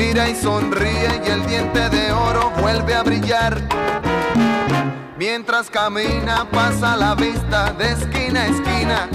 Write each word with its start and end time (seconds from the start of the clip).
Mira 0.00 0.30
y 0.30 0.34
sonríe 0.34 1.20
y 1.26 1.28
el 1.28 1.46
diente 1.46 1.90
de 1.90 2.10
oro 2.10 2.50
vuelve 2.58 2.94
a 2.94 3.02
brillar. 3.02 3.60
Mientras 5.18 5.68
camina 5.68 6.46
pasa 6.50 6.96
la 6.96 7.14
vista 7.14 7.74
de 7.74 7.92
esquina 7.92 8.40
a 8.40 8.46
esquina. 8.46 9.08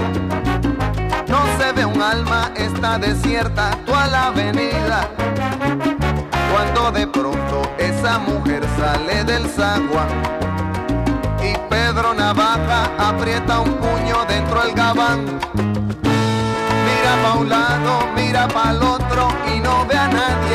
No 1.28 1.39
se 1.58 1.72
ve 1.73 1.86
un 1.86 2.00
alma, 2.00 2.52
está 2.56 3.00
desierta 3.00 3.72
toda 3.83 4.06
la 4.06 4.28
avenida. 4.28 5.09
Cuando 6.52 6.91
de 6.91 7.08
pronto 7.08 7.63
esa 7.80 8.19
mujer 8.19 8.63
sale 8.78 9.24
del 9.24 9.50
sagua 9.50 10.06
y 11.41 11.57
Pedro 11.68 12.13
Navaja 12.13 12.91
aprieta 13.00 13.59
un 13.59 13.74
puño 13.74 14.24
dentro 14.28 14.62
del 14.62 14.75
gabán. 14.75 15.25
Mira 16.85 17.13
pa' 17.24 17.40
un 17.40 17.50
lado, 17.50 18.07
mira 18.16 18.47
pa' 18.47 18.69
el 18.69 18.84
otro 18.84 19.29
y 19.51 19.59
no 19.59 19.84
ve 19.88 19.97
a 19.97 20.07
nadie. 20.09 20.55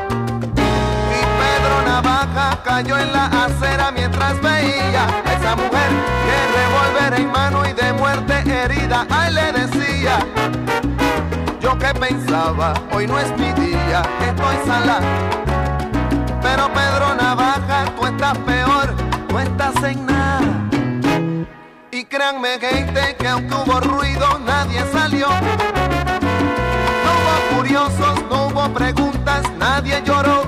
Y 2.81 2.83
Pedro 2.83 2.97
Navaja 2.97 2.97
cayó 2.97 2.97
en 2.97 3.13
la 3.13 3.25
acera 3.45 3.91
mientras 3.91 4.41
veía 4.41 5.05
a 5.05 5.33
esa 5.33 5.55
mujer 5.55 5.89
que 6.25 6.37
revólver 6.57 7.19
en 7.19 7.31
mano 7.31 7.63
y 7.69 7.73
de 7.73 7.93
muerte 7.93 8.33
herida. 8.33 9.05
Ay, 9.09 9.33
le 9.33 9.51
decía. 9.51 10.17
Yo 11.59 11.77
que 11.77 11.93
pensaba, 11.93 12.73
hoy 12.91 13.05
no 13.05 13.19
es 13.19 13.29
mi 13.37 13.51
día, 13.53 14.01
estoy 14.25 14.55
salada. 14.65 15.01
Pero 16.41 16.73
Pedro 16.73 17.15
Navaja, 17.15 17.85
tú 17.95 18.07
estás 18.07 18.37
peor, 18.39 18.95
tú 19.27 19.37
estás 19.37 19.83
en 19.83 20.05
nada. 20.07 20.41
Y 21.91 22.05
créanme 22.05 22.59
gente 22.59 23.15
que 23.19 23.27
aunque 23.27 23.53
hubo 23.53 23.79
ruido, 23.79 24.39
nadie 24.39 24.83
salió. 24.91 25.27
No 27.05 27.11
hubo 27.13 27.57
curiosos, 27.57 28.23
no 28.29 28.47
hubo 28.47 28.73
preguntas, 28.73 29.43
nadie 29.59 30.01
lloró. 30.03 30.47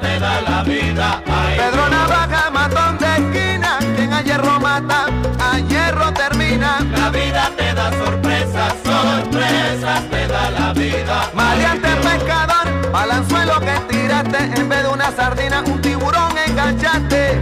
Te 0.00 0.18
da 0.18 0.40
la 0.40 0.62
vida. 0.62 1.22
Ay, 1.26 1.58
Pedro 1.58 1.88
Navaja, 1.88 2.50
matón 2.50 2.98
de 2.98 3.06
esquina, 3.06 3.78
quien 3.96 4.12
a 4.12 4.22
hierro 4.22 4.60
mata, 4.60 5.06
a 5.40 5.58
hierro 5.58 6.12
termina. 6.12 6.78
La 6.96 7.10
vida 7.10 7.50
te 7.56 7.74
da 7.74 7.90
sorpresas, 7.92 8.74
sorpresas 8.84 10.02
te 10.10 10.28
da 10.28 10.50
la 10.50 10.72
vida. 10.72 11.30
Maleante 11.34 11.88
pescador, 11.96 12.90
balanzuelo 12.92 13.60
que 13.60 13.74
tiraste, 13.88 14.60
en 14.60 14.68
vez 14.68 14.82
de 14.82 14.88
una 14.88 15.10
sardina, 15.12 15.62
un 15.66 15.80
tiburón 15.80 16.32
enganchaste. 16.46 17.40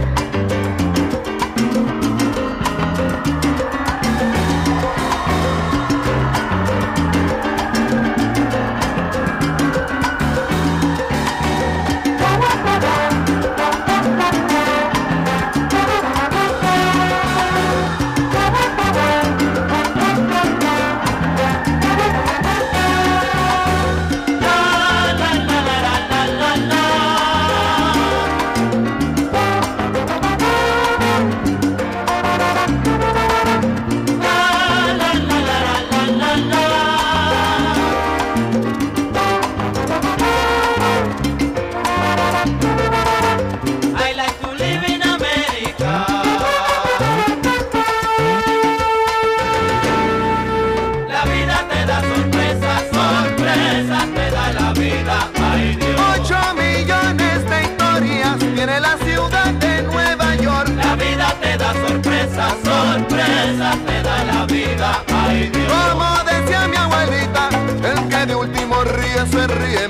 tiene 58.65 58.79
la 58.79 58.95
ciudad 58.99 59.51
de 59.55 59.81
Nueva 59.81 60.35
York. 60.35 60.69
La 60.75 60.95
vida 60.95 61.35
te 61.41 61.57
da 61.57 61.73
sorpresas, 61.73 62.53
sorpresas 62.63 63.75
te 63.87 64.03
da 64.03 64.23
la 64.23 64.45
vida. 64.45 65.03
Ay, 65.11 65.49
Dios. 65.49 65.71
Como 65.71 66.05
decía 66.25 66.67
mi 66.67 66.77
abuelita, 66.77 67.49
el 67.83 68.07
que 68.07 68.25
de 68.27 68.35
último 68.35 68.83
ríe 68.83 69.25
se 69.31 69.47
ríe 69.47 69.87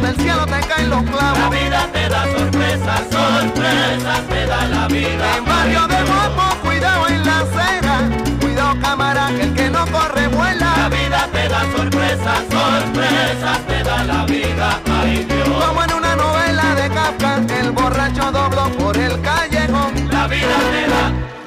del 0.00 0.16
cielo 0.16 0.46
te 0.46 0.60
caen 0.66 0.90
los 0.90 1.02
clavos. 1.02 1.38
La 1.38 1.48
vida 1.48 1.88
te 1.92 2.08
da 2.08 2.24
sorpresas, 2.24 3.00
sorpresas 3.10 4.28
te 4.28 4.46
da 4.46 4.66
la 4.66 4.88
vida. 4.88 5.36
En 5.36 5.44
barrio 5.44 5.86
de 5.88 6.04
Mopo, 6.04 6.56
cuidado 6.62 7.08
en 7.08 7.26
la 7.26 7.38
acera. 7.40 8.00
Cuidado 8.40 8.80
cámara, 8.80 9.28
que 9.28 9.42
el 9.42 9.54
que 9.54 9.70
no 9.70 9.86
corre 9.86 10.28
vuela. 10.28 10.74
La 10.76 10.88
vida 10.88 11.28
te 11.32 11.48
da 11.48 11.60
sorpresas, 11.76 12.38
sorpresas 12.50 13.58
te 13.66 13.82
da 13.82 14.04
la 14.04 14.24
vida. 14.24 14.80
Ay 15.00 15.24
Dios. 15.24 15.64
Como 15.64 15.82
en 15.82 15.92
una 15.92 16.16
novela 16.16 16.74
de 16.74 16.88
Kafka, 16.90 17.42
el 17.60 17.70
borracho 17.72 18.30
dobló 18.30 18.70
por 18.78 18.96
el 18.96 19.20
callejón. 19.20 20.08
La 20.10 20.26
vida 20.26 20.56
te 20.70 20.88
da. 20.88 21.37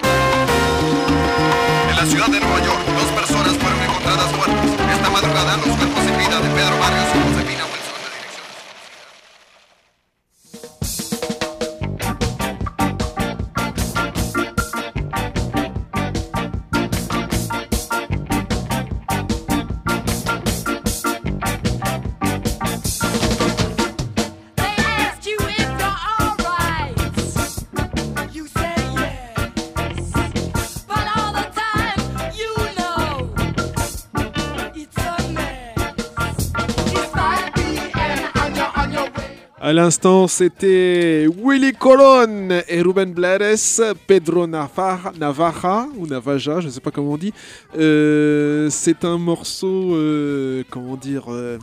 À 39.72 39.74
l'instant, 39.74 40.28
c'était 40.28 41.26
Willy 41.42 41.72
Colon 41.72 42.62
et 42.68 42.82
Ruben 42.82 43.14
Blades, 43.14 43.96
Pedro 44.06 44.46
Navarra, 44.46 45.14
Navarra 45.18 45.88
ou 45.96 46.06
Navaja, 46.08 46.60
je 46.60 46.66
ne 46.66 46.72
sais 46.74 46.82
pas 46.82 46.92
comment 46.92 47.14
on 47.14 47.18
dit. 47.18 47.32
Euh, 47.78 48.70
c'est 48.70 49.06
un 49.06 49.18
morceau, 49.18 49.96
euh, 49.96 50.66
comment 50.70 50.98
dire, 50.98 51.24
euh, 51.30 51.58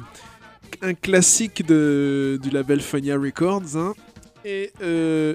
un 0.81 0.95
classique 0.95 1.67
de, 1.67 2.41
du 2.43 2.49
label 2.49 2.81
Fania 2.81 3.19
Records. 3.19 3.77
hein. 3.77 3.93
Et 4.43 4.73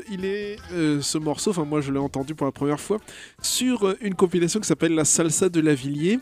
il 0.10 0.26
est 0.26 0.58
ce 0.74 1.18
morceau, 1.20 1.52
enfin 1.52 1.66
moi 1.66 1.80
je 1.80 1.92
l'ai 1.92 2.00
entendu 2.00 2.34
pour 2.34 2.48
la 2.48 2.52
première 2.52 2.80
fois, 2.80 2.98
sur 3.40 3.94
une 4.02 4.16
compilation 4.16 4.60
qui 4.60 4.68
s'appelle 4.68 4.96
La 4.96 5.06
Salsa 5.06 5.50
de 5.50 5.62
Lavillier, 5.62 6.18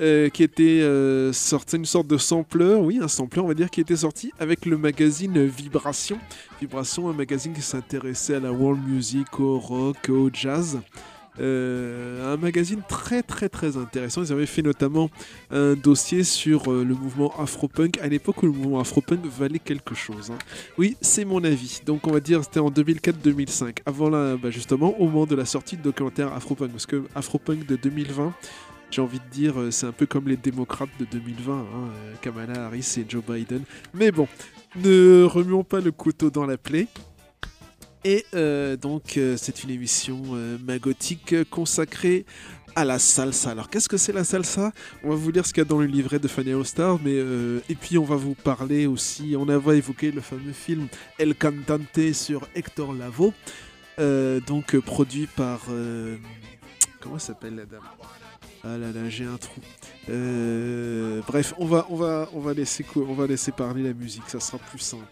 euh, 0.00 0.28
qui 0.28 0.42
était 0.42 0.80
euh, 0.82 1.32
sorti, 1.32 1.76
une 1.76 1.84
sorte 1.84 2.06
de 2.06 2.18
sampler, 2.18 2.74
oui 2.74 2.98
un 3.02 3.08
sampler 3.08 3.40
on 3.40 3.46
va 3.48 3.54
dire, 3.54 3.70
qui 3.70 3.80
était 3.80 3.96
sorti 3.96 4.32
avec 4.38 4.66
le 4.66 4.76
magazine 4.76 5.44
Vibration. 5.46 6.18
Vibration, 6.60 7.08
un 7.08 7.12
magazine 7.12 7.52
qui 7.52 7.62
s'intéressait 7.62 8.34
à 8.34 8.40
la 8.40 8.52
world 8.52 8.80
music, 8.86 9.40
au 9.40 9.58
rock, 9.58 10.08
au 10.08 10.30
jazz. 10.32 10.78
Euh, 11.38 12.32
un 12.32 12.36
magazine 12.36 12.80
très 12.88 13.22
très 13.22 13.48
très 13.48 13.76
intéressant. 13.76 14.22
Ils 14.22 14.32
avaient 14.32 14.46
fait 14.46 14.62
notamment 14.62 15.10
un 15.50 15.74
dossier 15.74 16.24
sur 16.24 16.72
euh, 16.72 16.84
le 16.84 16.94
mouvement 16.94 17.32
Afropunk 17.38 17.98
à 18.00 18.08
l'époque 18.08 18.42
où 18.42 18.46
le 18.46 18.52
mouvement 18.52 18.80
Afropunk 18.80 19.24
valait 19.26 19.58
quelque 19.58 19.94
chose. 19.94 20.30
hein. 20.30 20.38
Oui, 20.78 20.96
c'est 21.00 21.24
mon 21.24 21.44
avis. 21.44 21.80
Donc 21.84 22.06
on 22.06 22.12
va 22.12 22.20
dire 22.20 22.42
c'était 22.44 22.60
en 22.60 22.70
2004-2005. 22.70 23.78
Avant 23.84 24.08
là, 24.08 24.36
bah, 24.36 24.50
justement, 24.50 24.98
au 24.98 25.06
moment 25.06 25.26
de 25.26 25.34
la 25.34 25.44
sortie 25.44 25.76
de 25.76 25.82
documentaire 25.82 26.32
Afropunk. 26.32 26.70
Parce 26.70 26.86
que 26.86 27.04
Afropunk 27.14 27.66
de 27.66 27.76
2020, 27.76 28.32
j'ai 28.90 29.02
envie 29.02 29.18
de 29.18 29.30
dire, 29.30 29.60
euh, 29.60 29.70
c'est 29.70 29.86
un 29.86 29.92
peu 29.92 30.06
comme 30.06 30.28
les 30.28 30.36
démocrates 30.36 30.90
de 30.98 31.04
2020, 31.04 31.54
hein, 31.54 31.64
euh, 31.74 32.14
Kamala 32.20 32.66
Harris 32.66 32.94
et 32.98 33.04
Joe 33.08 33.22
Biden. 33.24 33.62
Mais 33.94 34.12
bon, 34.12 34.28
ne 34.76 35.24
remuons 35.24 35.64
pas 35.64 35.80
le 35.80 35.92
couteau 35.92 36.30
dans 36.30 36.46
la 36.46 36.56
plaie. 36.56 36.86
Et 38.04 38.24
euh, 38.34 38.76
donc, 38.76 39.18
c'est 39.36 39.64
une 39.64 39.70
émission 39.70 40.22
magotique 40.64 41.34
consacrée 41.50 42.24
à 42.76 42.84
la 42.84 43.00
salsa. 43.00 43.50
Alors, 43.50 43.68
qu'est-ce 43.68 43.88
que 43.88 43.96
c'est 43.96 44.12
la 44.12 44.22
salsa? 44.22 44.70
On 45.02 45.08
va 45.08 45.16
vous 45.16 45.32
lire 45.32 45.44
ce 45.44 45.52
qu'il 45.52 45.62
y 45.62 45.66
a 45.66 45.68
dans 45.68 45.80
le 45.80 45.86
livret 45.86 46.20
de 46.20 46.28
Fanny 46.28 46.52
All-Star, 46.52 47.00
mais 47.04 47.16
et 47.68 47.74
puis 47.74 47.98
on 47.98 48.04
va 48.04 48.14
vous 48.14 48.34
parler 48.34 48.86
aussi. 48.86 49.34
On 49.36 49.48
a 49.48 49.54
évoqué 49.74 50.12
le 50.12 50.20
fameux 50.20 50.52
film 50.52 50.86
El 51.18 51.34
Cantante 51.34 52.12
sur 52.12 52.46
Hector 52.54 52.92
Lavoe, 52.92 53.32
euh, 53.98 54.38
donc 54.46 54.76
produit 54.76 55.26
par 55.26 55.62
comment 57.00 57.18
s'appelle 57.18 57.56
la 57.56 57.66
dame? 57.66 57.80
Ah 58.68 58.78
là 58.78 58.90
là, 58.90 59.08
j'ai 59.08 59.24
un 59.24 59.36
trou. 59.36 59.60
Euh, 60.08 61.20
bref, 61.26 61.54
on 61.58 61.66
va 61.66 61.86
on 61.88 62.40
va 62.40 62.52
laisser 62.52 62.84
on 62.96 63.14
va 63.14 63.26
laisser 63.26 63.52
parler 63.52 63.82
la 63.84 63.92
musique, 63.92 64.24
ça 64.28 64.40
sera 64.40 64.58
plus 64.58 64.80
simple. 64.80 65.04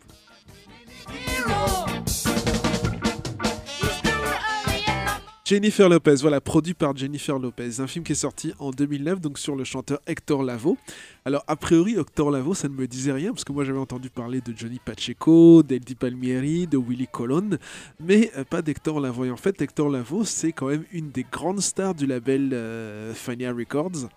Jennifer 5.46 5.90
Lopez, 5.90 6.14
voilà, 6.22 6.40
produit 6.40 6.72
par 6.72 6.96
Jennifer 6.96 7.38
Lopez, 7.38 7.78
un 7.78 7.86
film 7.86 8.02
qui 8.02 8.12
est 8.12 8.14
sorti 8.14 8.54
en 8.58 8.70
2009, 8.70 9.20
donc 9.20 9.38
sur 9.38 9.56
le 9.56 9.64
chanteur 9.64 10.00
Hector 10.06 10.42
Lavoe. 10.42 10.78
Alors, 11.26 11.44
a 11.46 11.54
priori, 11.54 11.98
Hector 11.98 12.30
Lavoe, 12.30 12.54
ça 12.54 12.66
ne 12.66 12.72
me 12.72 12.86
disait 12.86 13.12
rien, 13.12 13.30
parce 13.30 13.44
que 13.44 13.52
moi 13.52 13.62
j'avais 13.62 13.78
entendu 13.78 14.08
parler 14.08 14.40
de 14.40 14.54
Johnny 14.56 14.80
Pacheco, 14.82 15.62
d'Eddie 15.62 15.96
Palmieri, 15.96 16.66
de 16.66 16.78
Willy 16.78 17.08
Colon, 17.12 17.58
mais 18.00 18.30
euh, 18.38 18.44
pas 18.44 18.62
d'Hector 18.62 19.00
Lavoe. 19.00 19.26
Et 19.26 19.30
en 19.30 19.36
fait, 19.36 19.60
Hector 19.60 19.90
Lavoe, 19.90 20.24
c'est 20.24 20.52
quand 20.52 20.68
même 20.68 20.84
une 20.92 21.10
des 21.10 21.26
grandes 21.30 21.60
stars 21.60 21.94
du 21.94 22.06
label 22.06 22.48
euh, 22.54 23.12
Fania 23.12 23.52
Records. 23.52 24.08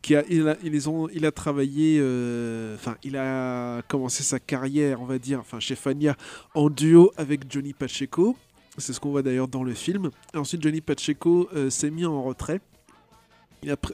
Qui 0.00 0.14
a, 0.14 0.22
il, 0.30 0.48
a, 0.48 0.56
ils 0.62 0.88
ont, 0.88 1.08
il 1.12 1.26
a 1.26 1.32
travaillé, 1.32 1.98
euh, 2.00 2.76
enfin, 2.76 2.94
il 3.02 3.16
a 3.16 3.82
commencé 3.82 4.22
sa 4.22 4.38
carrière, 4.38 5.02
on 5.02 5.06
va 5.06 5.18
dire, 5.18 5.40
enfin, 5.40 5.58
chez 5.60 5.74
Fania 5.74 6.16
en 6.54 6.70
duo 6.70 7.10
avec 7.16 7.52
Johnny 7.52 7.72
Pacheco. 7.72 8.36
C'est 8.78 8.92
ce 8.92 9.00
qu'on 9.00 9.10
voit 9.10 9.22
d'ailleurs 9.22 9.48
dans 9.48 9.64
le 9.64 9.74
film. 9.74 10.10
Ensuite, 10.34 10.62
Johnny 10.62 10.80
Pacheco 10.80 11.48
euh, 11.54 11.68
s'est 11.68 11.90
mis 11.90 12.06
en 12.06 12.22
retrait. 12.22 12.60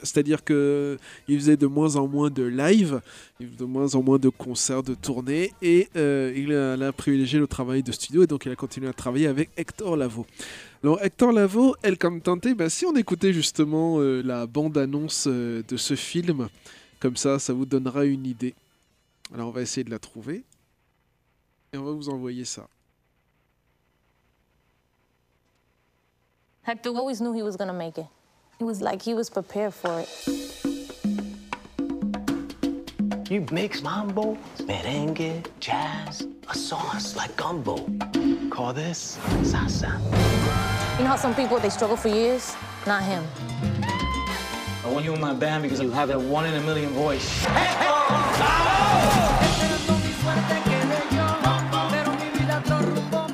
C'est-à-dire 0.03 0.43
que 0.43 0.99
il 1.27 1.39
faisait 1.39 1.57
de 1.57 1.65
moins 1.65 1.95
en 1.95 2.07
moins 2.07 2.29
de 2.29 2.43
live, 2.43 3.01
de 3.39 3.65
moins 3.65 3.95
en 3.95 4.03
moins 4.03 4.19
de 4.19 4.29
concerts, 4.29 4.83
de 4.83 4.93
tournées, 4.93 5.53
et 5.59 5.89
euh, 5.95 6.31
il, 6.35 6.53
a, 6.53 6.75
il 6.75 6.83
a 6.83 6.93
privilégié 6.93 7.39
le 7.39 7.47
travail 7.47 7.81
de 7.81 7.91
studio, 7.91 8.21
et 8.21 8.27
donc 8.27 8.45
il 8.45 8.51
a 8.51 8.55
continué 8.55 8.87
à 8.87 8.93
travailler 8.93 9.25
avec 9.25 9.49
Hector 9.57 9.97
Lavoe. 9.97 10.25
Alors 10.83 11.03
Hector 11.03 11.31
Lavoe, 11.31 11.73
El 11.81 11.97
Cantante, 11.97 12.47
bah, 12.55 12.69
si 12.69 12.85
on 12.85 12.95
écoutait 12.95 13.33
justement 13.33 13.99
euh, 13.99 14.21
la 14.21 14.45
bande-annonce 14.45 15.25
de 15.25 15.77
ce 15.77 15.95
film, 15.95 16.47
comme 16.99 17.15
ça, 17.15 17.39
ça 17.39 17.51
vous 17.51 17.65
donnera 17.65 18.05
une 18.05 18.27
idée. 18.27 18.53
Alors 19.33 19.47
on 19.47 19.51
va 19.51 19.63
essayer 19.63 19.83
de 19.83 19.89
la 19.89 19.97
trouver, 19.97 20.43
et 21.73 21.77
on 21.79 21.83
va 21.83 21.91
vous 21.91 22.09
envoyer 22.09 22.45
ça. 22.45 22.67
Hector 26.65 26.89
always 26.89 27.21
knew 27.21 27.31
he 27.31 27.43
was 27.43 27.55
gonna 27.55 27.73
make 27.73 27.99
it. 27.99 28.07
It 28.59 28.63
was 28.63 28.81
like 28.81 28.99
he 28.99 29.13
was 29.13 29.29
prepared 29.29 29.71
for 29.71 29.99
it. 29.99 30.09
You 33.29 33.45
mix 33.51 33.83
mambo, 33.83 34.35
merengue, 34.61 35.45
jazz, 35.59 36.27
a 36.49 36.55
sauce 36.55 37.15
like 37.15 37.35
gumbo. 37.35 37.75
Call 38.49 38.73
this 38.73 39.19
salsa. 39.43 39.91
You 40.97 41.03
know 41.03 41.11
how 41.11 41.17
some 41.17 41.35
people 41.35 41.59
they 41.59 41.69
struggle 41.69 41.97
for 41.97 42.07
years? 42.07 42.55
Not 42.87 43.03
him. 43.03 43.23
I 44.83 44.91
want 44.91 45.05
you 45.05 45.13
in 45.13 45.21
my 45.21 45.35
band 45.35 45.61
because 45.61 45.79
you 45.79 45.91
have 45.91 46.07
that 46.07 46.19
one 46.19 46.47
in 46.47 46.55
a 46.55 46.61
million 46.61 46.89
voice. 46.93 47.45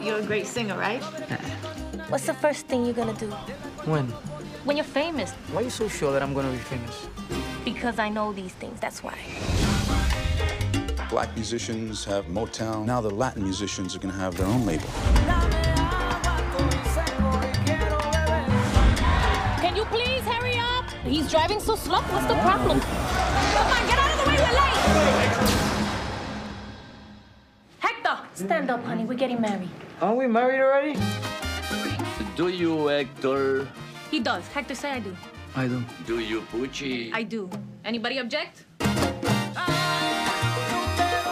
You're 0.03 0.19
a 0.19 0.23
great 0.23 0.47
singer, 0.47 0.77
right? 0.77 1.01
What's 2.12 2.25
the 2.25 2.34
first 2.34 2.68
thing 2.68 2.84
you're 2.84 2.94
gonna 2.94 3.13
do 3.13 3.27
When? 3.88 4.08
when 4.65 4.75
you're 4.75 4.84
famous? 4.84 5.32
Why 5.53 5.62
are 5.62 5.63
you 5.63 5.70
so 5.70 5.88
sure 5.88 6.12
that 6.12 6.22
I'm 6.22 6.34
gonna 6.34 6.51
be 6.51 6.58
famous? 6.58 7.08
Because 7.63 8.00
I 8.00 8.10
know 8.10 8.34
these 8.34 8.51
things. 8.51 8.82
That's 8.82 9.01
why. 9.01 9.15
Black 11.10 11.34
musicians 11.36 12.03
have 12.03 12.25
Motown. 12.25 12.84
Now 12.86 13.00
the 13.00 13.10
Latin 13.10 13.44
musicians 13.44 13.96
are 13.96 14.00
going 14.00 14.13
to 14.13 14.20
have 14.20 14.36
their 14.36 14.48
own 14.48 14.65
label. 14.65 14.89
Can 19.63 19.75
you 19.77 19.86
please 19.86 20.22
hurry 20.22 20.58
up? 20.58 20.89
He's 21.06 21.32
driving 21.32 21.62
so 21.62 21.75
slow. 21.75 22.01
What's 22.01 22.27
the 22.27 22.36
problem? 22.36 22.82
Come 22.82 23.68
on, 23.72 23.88
get 23.88 24.00
out 24.00 24.12
of 24.12 24.18
the 24.20 24.25
way. 24.30 24.36
We're 24.36 24.56
late. 24.60 24.84
Hector, 27.80 28.18
stand 28.34 28.70
up, 28.70 28.84
honey. 28.84 29.06
We're 29.06 29.15
getting 29.15 29.39
married. 29.39 29.70
Aren't 30.01 30.18
we 30.18 30.27
married 30.27 30.60
already? 30.60 31.00
Do 32.35 32.47
you, 32.47 32.88
Hector? 32.88 33.67
He 34.09 34.19
does. 34.19 34.47
Hector, 34.47 34.75
say 34.75 34.91
I 34.91 35.00
do. 35.00 35.15
I 35.55 35.67
do. 35.67 35.83
Do 36.07 36.19
you, 36.19 36.41
Pucci? 36.51 37.11
I 37.13 37.23
do. 37.23 37.50
Anybody 37.83 38.19
object? 38.19 38.65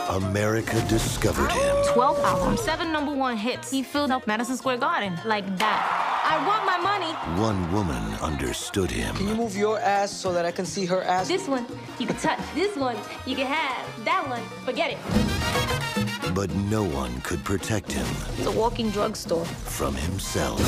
America 0.09 0.83
discovered 0.89 1.51
him. 1.51 1.75
12 1.93 2.19
albums, 2.19 2.61
seven 2.61 2.91
number 2.91 3.13
one 3.13 3.37
hits. 3.37 3.71
He 3.71 3.83
filled 3.83 4.11
up 4.11 4.25
Madison 4.27 4.57
Square 4.57 4.77
Garden 4.79 5.17
like 5.23 5.45
that. 5.59 6.09
I 6.25 6.45
want 6.45 6.65
my 6.65 6.77
money. 6.77 7.13
One 7.41 7.71
woman 7.71 8.13
understood 8.19 8.91
him. 8.91 9.15
Can 9.15 9.27
you 9.27 9.35
move 9.35 9.55
your 9.55 9.79
ass 9.79 10.11
so 10.11 10.33
that 10.33 10.45
I 10.45 10.51
can 10.51 10.65
see 10.65 10.85
her 10.85 11.03
ass? 11.03 11.27
This 11.27 11.47
one, 11.47 11.65
you 11.99 12.07
can 12.07 12.17
touch. 12.17 12.39
This 12.55 12.75
one, 12.75 12.97
you 13.25 13.35
can 13.35 13.47
have. 13.47 14.05
That 14.05 14.27
one, 14.27 14.43
forget 14.65 14.91
it. 14.91 16.08
But 16.33 16.53
no 16.55 16.83
one 16.83 17.19
could 17.21 17.43
protect 17.43 17.91
him 17.91 18.05
It's 18.37 18.45
a 18.45 18.51
walking 18.51 18.89
drugstore. 18.91 19.45
from 19.45 19.93
himself. 19.95 20.59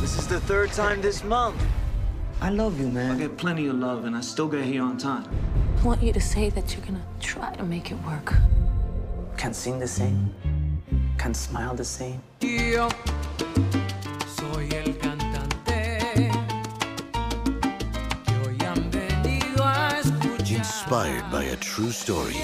This 0.00 0.16
is 0.18 0.26
the 0.26 0.40
third 0.40 0.72
time 0.72 1.00
this 1.02 1.22
month. 1.24 1.60
I 2.40 2.50
love 2.50 2.80
you, 2.80 2.88
man. 2.88 3.10
I 3.12 3.18
get 3.18 3.36
plenty 3.36 3.66
of 3.66 3.76
love 3.76 4.04
and 4.04 4.16
I 4.16 4.20
still 4.20 4.48
get 4.48 4.64
here 4.64 4.82
on 4.82 4.96
time. 4.96 5.24
I 5.80 5.82
want 5.84 6.02
you 6.02 6.12
to 6.12 6.20
say 6.20 6.50
that 6.50 6.74
you're 6.74 6.84
gonna 6.86 7.04
try 7.20 7.54
to 7.56 7.64
make 7.64 7.90
it 7.90 7.98
work. 8.06 8.32
Can't 9.36 9.54
sing 9.56 9.78
the 9.78 9.88
same. 9.88 10.32
Can't 11.18 11.36
smile 11.36 11.74
the 11.74 11.84
same. 11.84 12.20
Yo 12.40 12.88
soy 14.36 14.68
el 14.72 14.92
cantante 15.02 15.98
que 18.24 18.34
hoy 18.44 18.56
han 18.64 18.90
venido 18.90 19.64
a 19.64 19.98
escuchar. 20.00 20.58
Inspired 20.58 21.24
by 21.30 21.44
a 21.44 21.56
true 21.56 21.90
story, 21.90 22.34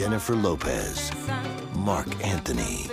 Jennifer 0.00 0.34
Lopez, 0.34 1.10
Mark 1.84 2.08
Anthony. 2.24 2.88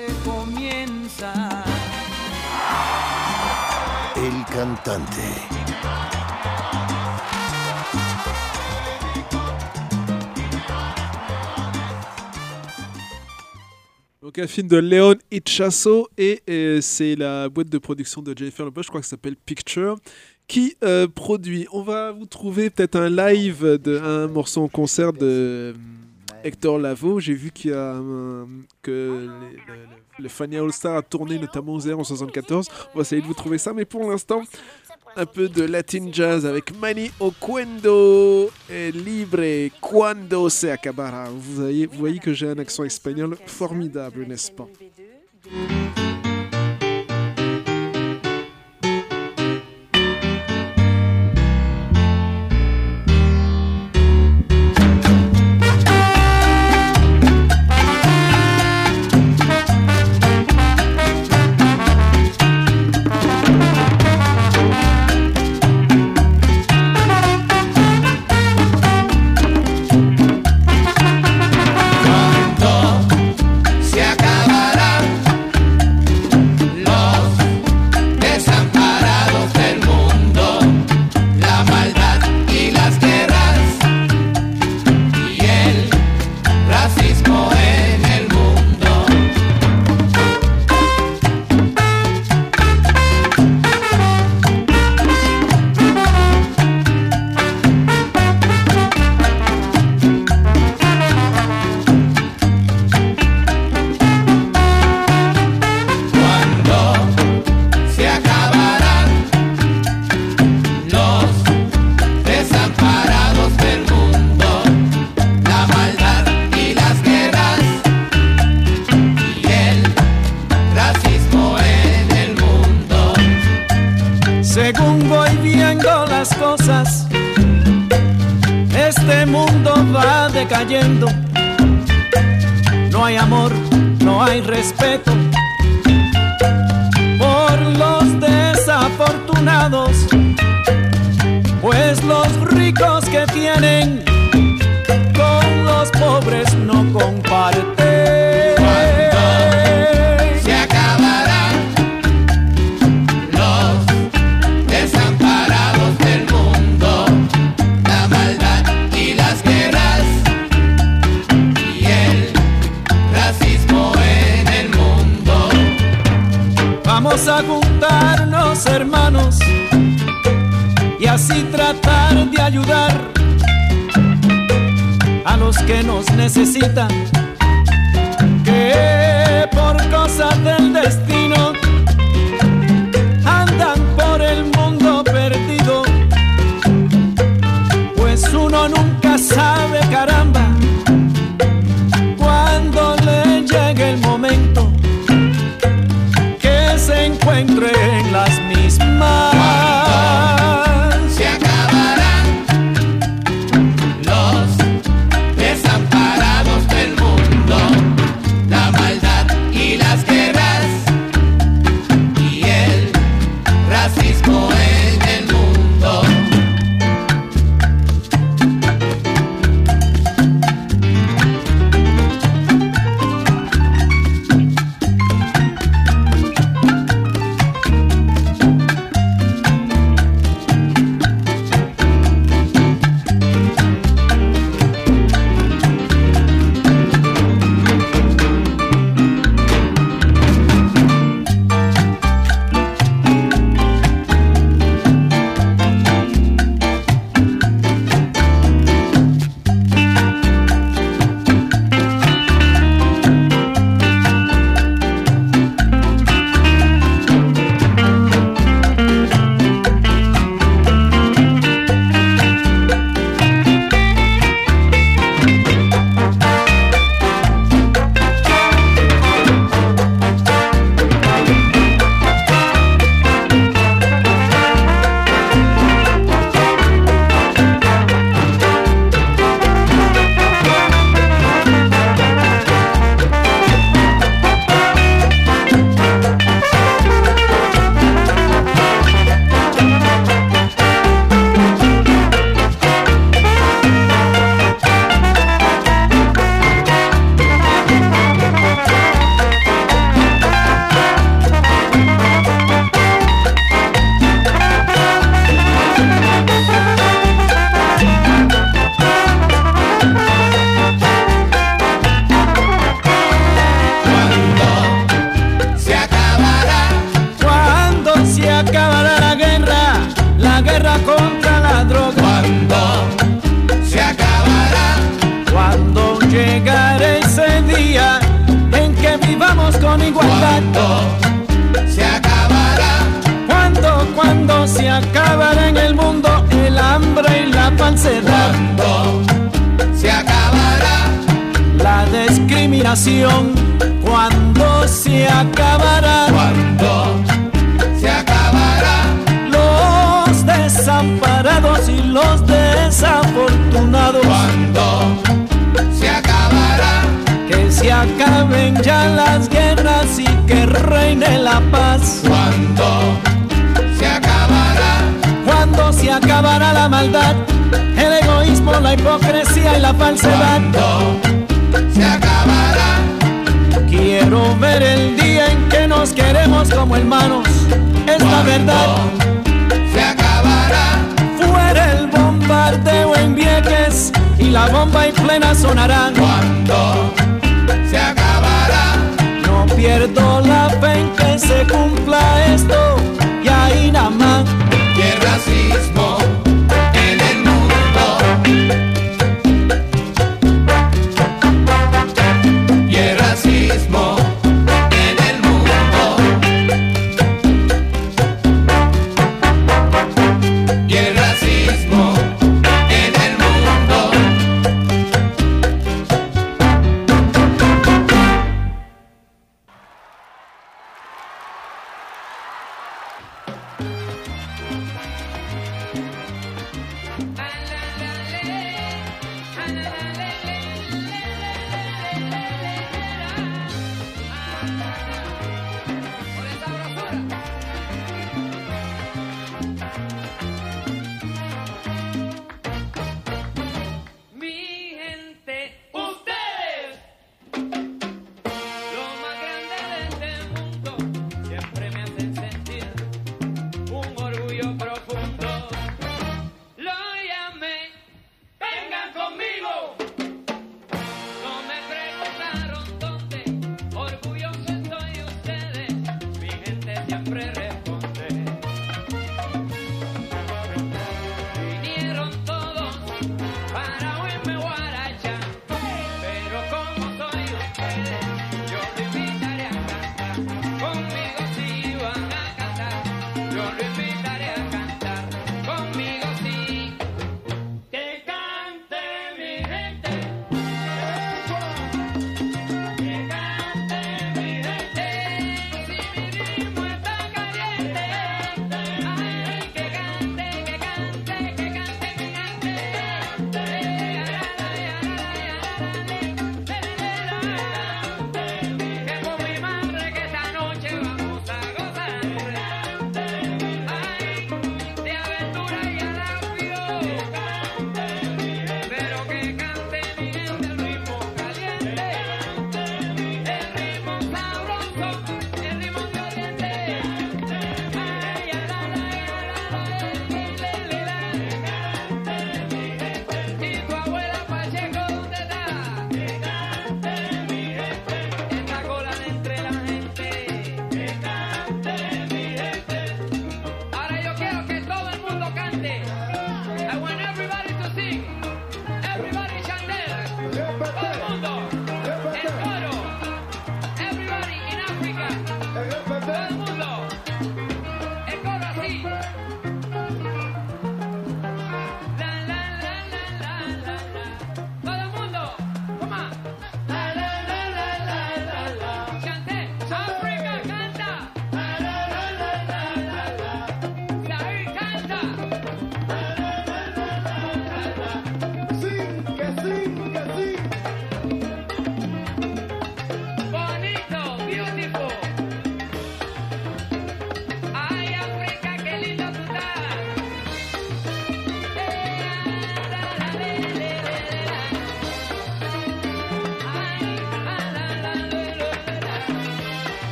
El 4.17 4.33
Cantante. 4.53 5.07
Donc 14.21 14.37
un 14.37 14.47
film 14.47 14.67
de 14.67 14.75
Léon 14.75 15.15
Ichasso 15.31 16.09
et 16.17 16.41
c'est 16.81 17.15
la 17.15 17.47
boîte 17.47 17.69
de 17.69 17.77
production 17.77 18.21
de 18.21 18.37
Jennifer 18.37 18.65
Lopez, 18.65 18.81
je 18.83 18.89
crois 18.89 18.99
que 18.99 19.07
ça 19.07 19.11
s'appelle 19.11 19.37
Picture, 19.37 19.95
qui 20.49 20.75
euh, 20.83 21.07
produit. 21.07 21.67
On 21.71 21.83
va 21.83 22.11
vous 22.11 22.25
trouver 22.25 22.69
peut-être 22.69 22.97
un 22.97 23.09
live 23.09 23.63
de 23.81 23.97
un 23.97 24.27
morceau 24.27 24.63
en 24.63 24.67
concert 24.67 25.13
de 25.13 25.73
Hector 26.47 26.79
Lavoe. 26.79 27.19
J'ai 27.19 27.33
vu 27.33 27.51
qu'il 27.51 27.71
y 27.71 27.73
a 27.73 27.93
un- 27.95 28.47
que 28.81 29.27
le, 30.19 30.29
Fania 30.29 30.61
All 30.63 30.71
Star 30.73 30.97
a 30.97 31.01
tourné 31.01 31.37
notamment 31.37 31.73
aux 31.73 31.87
airs 31.87 31.99
en 31.99 32.03
74. 32.03 32.67
On 32.93 32.97
va 32.97 33.01
essayer 33.01 33.21
de 33.21 33.27
vous 33.27 33.33
trouver 33.33 33.57
ça, 33.57 33.73
mais 33.73 33.85
pour 33.85 34.09
l'instant, 34.09 34.41
un 35.15 35.25
peu 35.25 35.49
de 35.49 35.63
Latin 35.63 36.09
jazz 36.11 36.45
avec 36.45 36.77
Mani 36.79 37.11
Oquendo 37.19 38.49
et 38.69 38.91
Libre 38.91 39.69
Cuando 39.81 40.49
se 40.49 40.67
acabará. 40.67 41.25
Vous 41.29 41.65
voyez 41.93 42.19
que 42.19 42.33
j'ai 42.33 42.49
un 42.49 42.57
accent 42.59 42.83
espagnol 42.83 43.35
formidable, 43.45 44.25
n'est-ce 44.27 44.51
pas? 44.51 44.67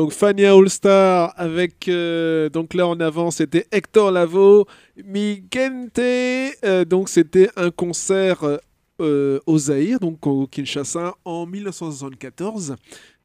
Donc 0.00 0.12
Fania 0.12 0.54
All 0.54 0.70
Star 0.70 1.34
avec 1.36 1.86
euh, 1.86 2.48
donc 2.48 2.72
là 2.72 2.86
en 2.86 2.98
avant 3.00 3.30
c'était 3.30 3.66
Hector 3.70 4.10
Lavo, 4.10 4.66
Migente. 5.04 5.98
euh, 5.98 6.86
donc 6.86 7.10
c'était 7.10 7.50
un 7.54 7.70
concert 7.70 8.60
euh, 9.00 9.40
au 9.46 9.58
Zaïre, 9.58 9.98
donc 9.98 10.26
au 10.26 10.46
Kinshasa 10.46 11.14
en 11.26 11.44
1974. 11.44 12.76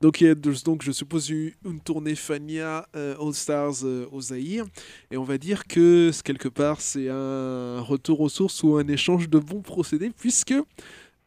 Donc 0.02 0.20
il 0.20 0.28
y 0.28 0.30
a 0.30 0.36
donc 0.36 0.84
je 0.84 0.92
suppose 0.92 1.30
une 1.30 1.80
tournée 1.84 2.16
Fania 2.16 2.88
euh, 2.96 3.16
All 3.22 3.34
Stars 3.34 3.84
euh, 3.84 4.06
au 4.12 4.22
Zaïre 4.22 4.66
et 5.12 5.18
on 5.18 5.24
va 5.24 5.38
dire 5.38 5.68
que 5.68 6.12
quelque 6.24 6.50
part 6.50 6.82
c'est 6.82 7.10
un 7.10 7.80
retour 7.80 8.20
aux 8.22 8.30
sources 8.30 8.64
ou 8.64 8.76
un 8.76 8.88
échange 8.88 9.30
de 9.30 9.40
bons 9.40 9.62
procédés 9.62 10.12
puisque 10.18 10.54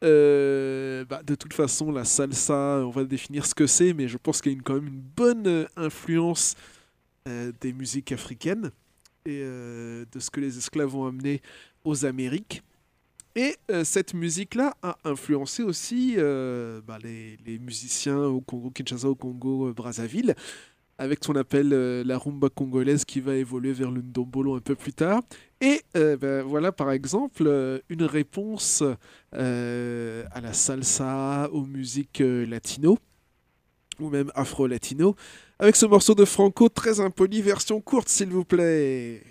euh, 0.05 1.05
bah, 1.05 1.23
de 1.23 1.35
toute 1.35 1.53
façon, 1.53 1.91
la 1.91 2.05
salsa, 2.05 2.83
on 2.85 2.91
va 2.91 3.05
définir 3.05 3.47
ce 3.47 3.55
que 3.55 3.67
c'est, 3.67 3.93
mais 3.93 4.09
je 4.09 4.17
pense 4.17 4.41
qu'il 4.41 4.53
y 4.53 4.57
a 4.57 4.61
quand 4.63 4.75
même 4.75 4.89
une 4.89 5.01
bonne 5.01 5.47
euh, 5.47 5.67
influence 5.77 6.55
euh, 7.27 7.53
des 7.61 7.73
musiques 7.73 8.13
africaines 8.13 8.71
et 9.27 9.41
de 9.41 10.21
ce 10.21 10.31
que 10.31 10.41
les 10.41 10.57
esclaves 10.57 10.97
ont 10.97 11.05
amené 11.05 11.43
aux 11.85 12.07
Amériques. 12.07 12.63
Et 13.37 13.57
cette 13.85 14.15
musique-là 14.15 14.75
a 14.83 14.97
influencé 15.05 15.63
aussi 15.63 16.17
bah, 16.17 16.99
les, 17.03 17.37
les 17.45 17.59
musiciens 17.59 18.21
au 18.21 18.41
Congo, 18.41 18.71
Kinshasa, 18.71 19.07
au 19.07 19.15
Congo, 19.15 19.69
euh, 19.69 19.75
Brazzaville, 19.75 20.35
avec 20.97 21.23
ce 21.23 21.29
qu'on 21.29 21.39
appelle 21.39 21.69
la 21.69 22.17
rumba 22.17 22.49
congolaise 22.49 23.05
qui 23.05 23.21
va 23.21 23.35
évoluer 23.35 23.73
vers 23.73 23.91
le 23.91 24.01
ndombolo 24.01 24.55
un 24.57 24.61
peu 24.61 24.75
plus 24.75 24.95
tard. 24.95 25.21
Et 25.61 25.83
euh, 25.97 26.17
ben, 26.17 26.43
voilà 26.43 26.71
par 26.71 26.93
exemple 26.93 27.43
euh, 27.47 27.81
une 27.89 28.05
réponse 28.05 28.85
euh, 29.35 30.25
à 30.31 30.41
la 30.41 30.53
salsa, 30.53 31.49
aux 31.53 31.65
musiques 31.65 32.23
latino 32.23 32.99
ou 33.99 34.11
même 34.11 34.31
afro-latino, 34.37 35.17
avec 35.59 35.75
ce 35.75 35.85
morceau 35.85 36.15
de 36.15 36.25
Franco 36.25 36.69
très 36.69 37.01
impoli, 37.01 37.43
version 37.43 37.81
courte 37.81 38.09
s'il 38.09 38.29
vous 38.29 38.45
plaît. 38.45 39.25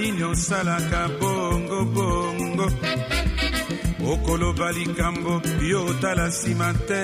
Nini 0.00 0.22
osalaka 0.22 1.02
bongo 1.20 1.84
bongo? 1.94 2.66
Okoloba 4.10 4.68
likambo 4.76 5.34
yo 5.70 5.80
otala 5.90 6.26
nsima 6.28 6.70
te. 6.88 7.02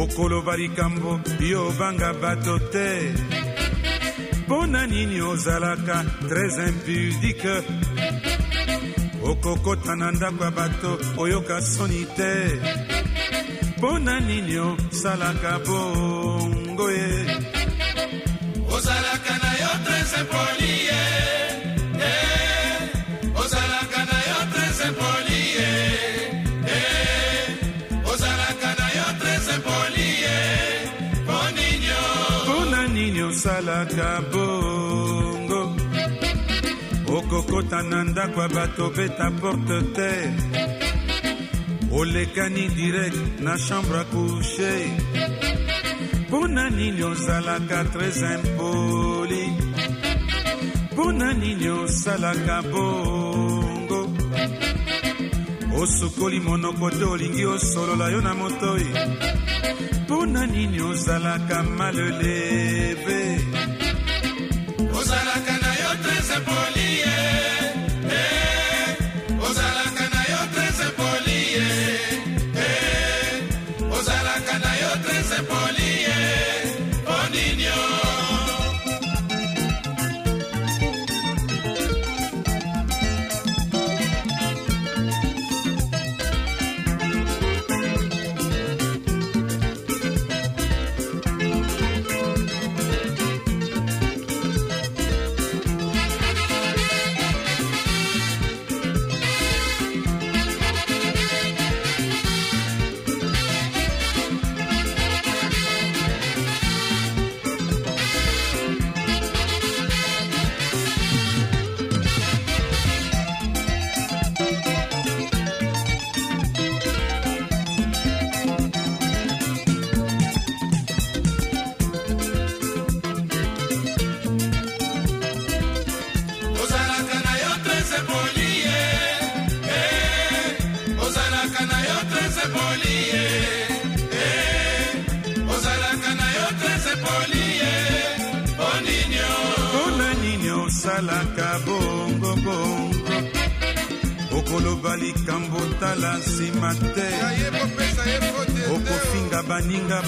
Okoloba 0.00 0.56
likambo 0.56 1.20
yo 1.50 1.68
obanga 1.68 2.10
bato 2.22 2.58
te. 2.72 2.88
Mpona 4.42 4.86
nini 4.86 5.20
ozalaka 5.20 5.96
très 6.28 6.54
impudike 6.68 7.56
okokota 9.30 9.96
na 9.96 10.10
ndako 10.12 10.44
ya 10.44 10.50
bato 10.50 10.90
oyoka 11.22 11.62
soni 11.62 12.04
te. 12.16 12.32
Mpona 13.78 14.20
nini 14.20 14.58
osalaka 14.58 15.58
bongo 15.66 16.23
okokota 37.74 37.82
na 37.82 38.04
ndako 38.04 38.40
ya 38.42 38.48
bato 38.48 38.90
beta 38.90 39.30
porte 39.40 39.82
te. 39.94 40.32
Olekani 41.92 42.68
direct 42.74 43.40
na 43.40 43.56
chambre 43.58 44.00
a 44.00 44.04
couche 44.04 44.90
mpona 46.28 46.70
nini 46.70 47.02
ozalaka 47.02 47.84
très 47.84 48.22
impoli? 48.34 49.44
Mpona 50.92 51.32
nini 51.32 51.68
osalaka 51.68 52.62
bongo? 52.62 54.10
Osukoli 55.80 56.40
monoko 56.40 56.90
te 56.90 57.04
olingi 57.04 57.44
osolola 57.46 58.08
yo 58.10 58.20
na 58.20 58.34
motoi. 58.34 58.86
Mpona 60.02 60.46
nini 60.46 60.80
ozalaka 60.80 61.62
maleleve? 61.62 63.20
Ozalaka 64.98 65.54
na 65.62 65.70
yo 65.82 65.90
tres 66.02 66.30
poli 66.46 66.73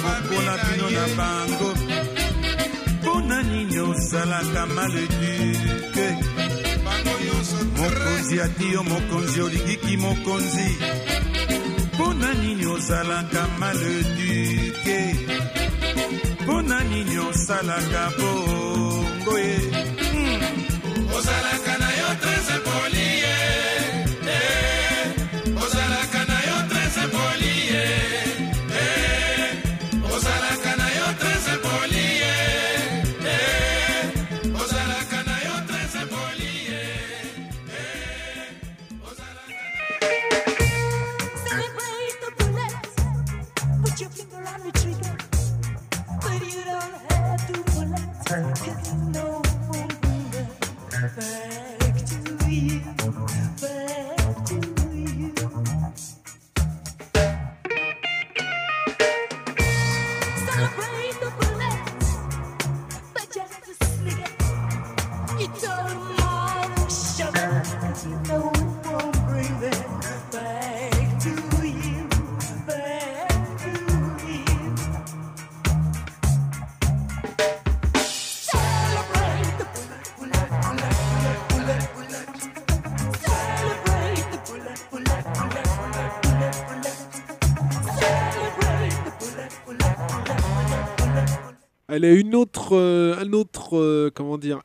bokola 0.03 0.55
bino 0.65 0.91
na 0.91 1.07
bango. 1.19 1.71
Mpona 3.03 3.43
nini 3.43 3.79
osalaka 3.79 4.67
maleduke 4.67 6.07
mokonzi 7.77 8.41
ati 8.41 8.73
yo 8.73 8.83
mokonzi 8.83 9.41
olingiki 9.41 9.97
mokonzi. 9.97 10.69
Mpona 11.95 12.35
nini 12.35 12.67
ozalaka 12.67 13.47
maleduke 13.59 15.17
mpona 16.43 16.85
nini 16.85 17.19
osalaka 17.19 18.13
bongo 18.19 19.39
ye 19.39 19.59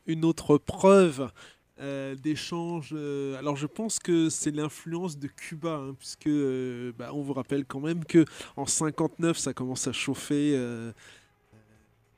une 0.06 0.24
autre 0.24 0.58
preuve 0.58 1.30
euh, 1.80 2.14
d'échange. 2.14 2.90
euh, 2.92 3.38
alors 3.38 3.56
je 3.56 3.66
pense 3.66 3.98
que 3.98 4.28
c'est 4.28 4.50
l'influence 4.50 5.18
de 5.18 5.26
Cuba, 5.26 5.76
hein, 5.76 5.94
puisque 5.98 6.26
euh, 6.28 6.92
bah, 6.98 7.10
on 7.12 7.22
vous 7.22 7.32
rappelle 7.32 7.64
quand 7.64 7.80
même 7.80 8.04
que 8.04 8.24
en 8.56 8.66
59 8.66 9.38
ça 9.38 9.52
commence 9.54 9.86
à 9.88 9.92
chauffer 9.92 10.52
euh, 10.54 10.92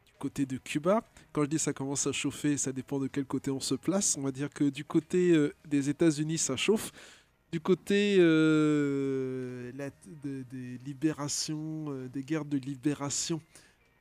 du 0.06 0.12
côté 0.18 0.44
de 0.46 0.58
Cuba. 0.58 1.02
Quand 1.32 1.42
je 1.44 1.48
dis 1.48 1.58
ça 1.58 1.72
commence 1.72 2.06
à 2.06 2.12
chauffer, 2.12 2.56
ça 2.56 2.72
dépend 2.72 2.98
de 2.98 3.06
quel 3.06 3.24
côté 3.24 3.50
on 3.50 3.60
se 3.60 3.74
place. 3.74 4.16
On 4.18 4.22
va 4.22 4.32
dire 4.32 4.50
que 4.50 4.64
du 4.64 4.84
côté 4.84 5.32
euh, 5.32 5.54
des 5.66 5.88
États-Unis 5.88 6.38
ça 6.38 6.56
chauffe. 6.56 6.92
Du 7.52 7.60
côté 7.60 8.16
euh, 8.18 9.70
des 10.24 10.78
libérations, 10.84 11.84
euh, 11.88 12.08
des 12.08 12.24
guerres 12.24 12.44
de 12.44 12.56
libération, 12.58 13.40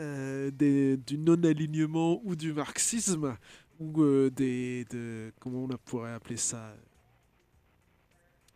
euh, 0.01 0.49
du 0.49 1.17
non-alignement 1.19 2.19
ou 2.23 2.35
du 2.35 2.51
marxisme, 2.51 3.37
ou 3.79 4.01
euh, 4.01 4.29
des, 4.29 4.85
de, 4.91 5.31
comment 5.39 5.63
on 5.63 5.77
pourrait 5.85 6.13
appeler 6.13 6.37
ça? 6.37 6.75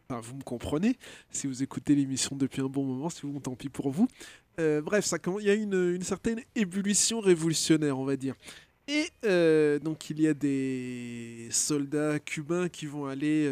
Vous 0.10 0.36
me 0.36 0.44
comprenez, 0.44 0.96
si 1.30 1.48
vous 1.48 1.64
écoutez 1.64 1.94
l'émission 1.94 2.36
depuis 2.38 2.62
un 2.62 2.68
bon 2.68 2.86
moment, 2.86 3.10
si 3.10 3.24
vous, 3.24 3.40
tant 3.40 3.56
pis 3.56 3.68
pour 3.68 3.90
vous. 3.90 4.08
Euh, 4.60 4.82
bref, 4.82 5.04
ça 5.06 5.18
il 5.40 5.46
y 5.46 5.50
a 5.50 5.54
une, 5.54 5.96
une 5.96 6.04
certaine 6.04 6.42
ébullition 6.56 7.20
révolutionnaire, 7.20 8.00
on 8.00 8.06
va 8.06 8.16
dire. 8.16 8.36
Et 8.88 9.08
euh, 9.26 9.80
donc 9.80 10.10
il 10.10 10.22
y 10.22 10.28
a 10.28 10.34
des 10.34 11.50
soldats 11.52 12.20
cubains 12.20 12.70
qui 12.70 12.86
vont 12.86 13.06
aller 13.06 13.52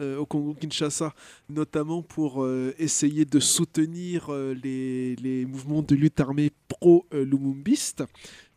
au 0.00 0.26
Congo-Kinshasa, 0.26 1.14
notamment 1.48 2.02
pour 2.02 2.48
essayer 2.78 3.24
de 3.24 3.38
soutenir 3.38 4.32
les, 4.32 5.14
les 5.16 5.44
mouvements 5.44 5.82
de 5.82 5.94
lutte 5.94 6.18
armée 6.18 6.50
pro-lumumbiste 6.66 8.02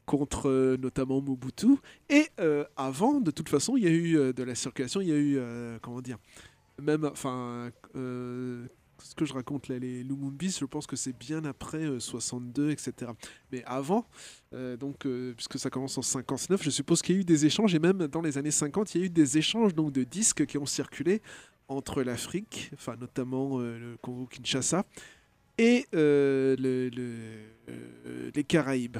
contre 0.05 0.49
euh, 0.49 0.77
notamment 0.77 1.21
Mobutu. 1.21 1.75
Et 2.09 2.27
euh, 2.39 2.65
avant, 2.75 3.21
de 3.21 3.31
toute 3.31 3.49
façon, 3.49 3.77
il 3.77 3.83
y 3.83 3.87
a 3.87 3.91
eu 3.91 4.17
euh, 4.17 4.33
de 4.33 4.43
la 4.43 4.55
circulation, 4.55 5.01
il 5.01 5.07
y 5.07 5.11
a 5.11 5.17
eu, 5.17 5.39
comment 5.81 6.01
dire, 6.01 6.17
même, 6.81 7.05
enfin, 7.05 7.71
ce 7.93 9.15
que 9.15 9.25
je 9.25 9.33
raconte 9.33 9.67
là, 9.67 9.77
les 9.79 10.03
Lumumbis, 10.03 10.57
je 10.59 10.65
pense 10.65 10.87
que 10.87 10.95
c'est 10.95 11.17
bien 11.17 11.43
après 11.45 11.83
euh, 11.85 11.99
62, 11.99 12.71
etc. 12.71 13.11
Mais 13.51 13.63
avant, 13.65 14.05
donc, 14.79 15.07
puisque 15.35 15.57
ça 15.59 15.69
commence 15.69 15.97
en 15.97 16.01
59, 16.01 16.61
je 16.63 16.69
suppose 16.69 17.01
qu'il 17.01 17.15
y 17.15 17.17
a 17.17 17.21
eu 17.21 17.25
des 17.25 17.45
échanges, 17.45 17.73
et 17.75 17.79
même 17.79 18.07
dans 18.07 18.21
les 18.21 18.37
années 18.37 18.51
50, 18.51 18.95
il 18.95 19.01
y 19.01 19.03
a 19.03 19.07
eu 19.07 19.09
des 19.09 19.37
échanges 19.37 19.73
donc, 19.73 19.91
de 19.91 20.03
disques 20.03 20.45
qui 20.45 20.57
ont 20.57 20.65
circulé 20.65 21.21
entre 21.69 22.03
l'Afrique, 22.03 22.69
enfin 22.75 22.95
notamment 22.99 23.59
le 23.59 23.97
Congo-Kinshasa, 24.01 24.85
et 25.57 25.85
le- 25.93 26.55
le- 26.59 28.31
les 28.35 28.43
Caraïbes. 28.43 28.97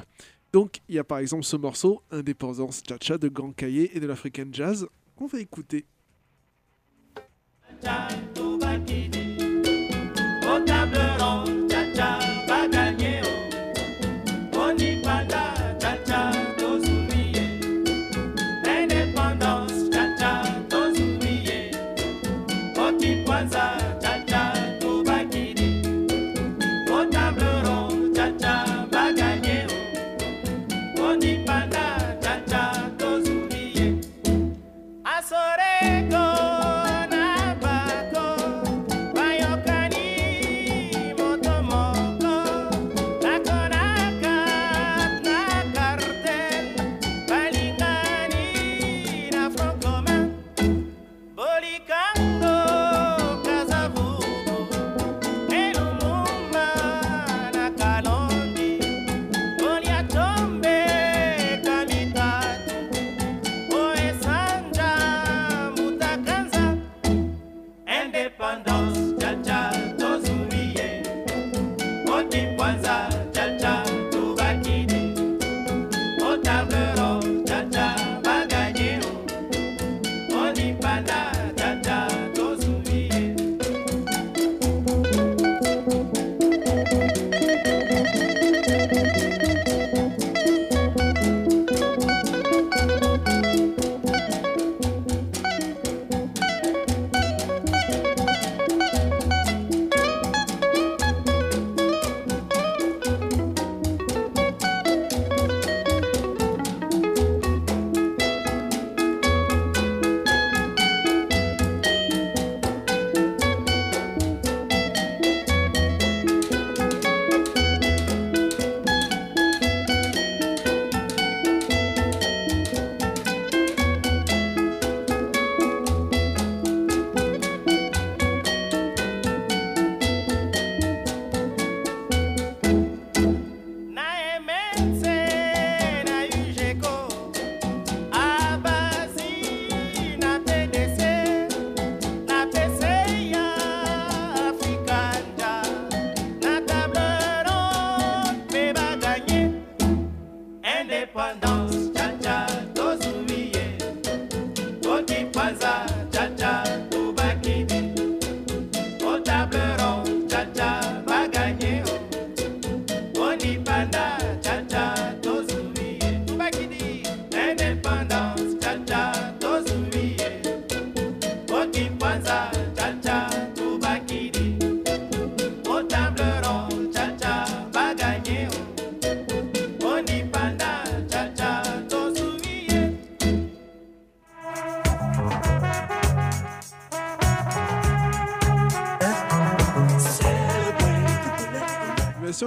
Donc 0.54 0.78
il 0.88 0.94
y 0.94 1.00
a 1.00 1.04
par 1.04 1.18
exemple 1.18 1.42
ce 1.42 1.56
morceau, 1.56 2.00
Indépendance 2.12 2.84
Cha-Cha 2.88 3.18
de 3.18 3.26
Grand 3.26 3.50
Cahier 3.50 3.90
et 3.96 3.98
de 3.98 4.06
l'African 4.06 4.44
Jazz, 4.52 4.86
qu'on 5.16 5.26
va 5.26 5.40
écouter. 5.40 5.84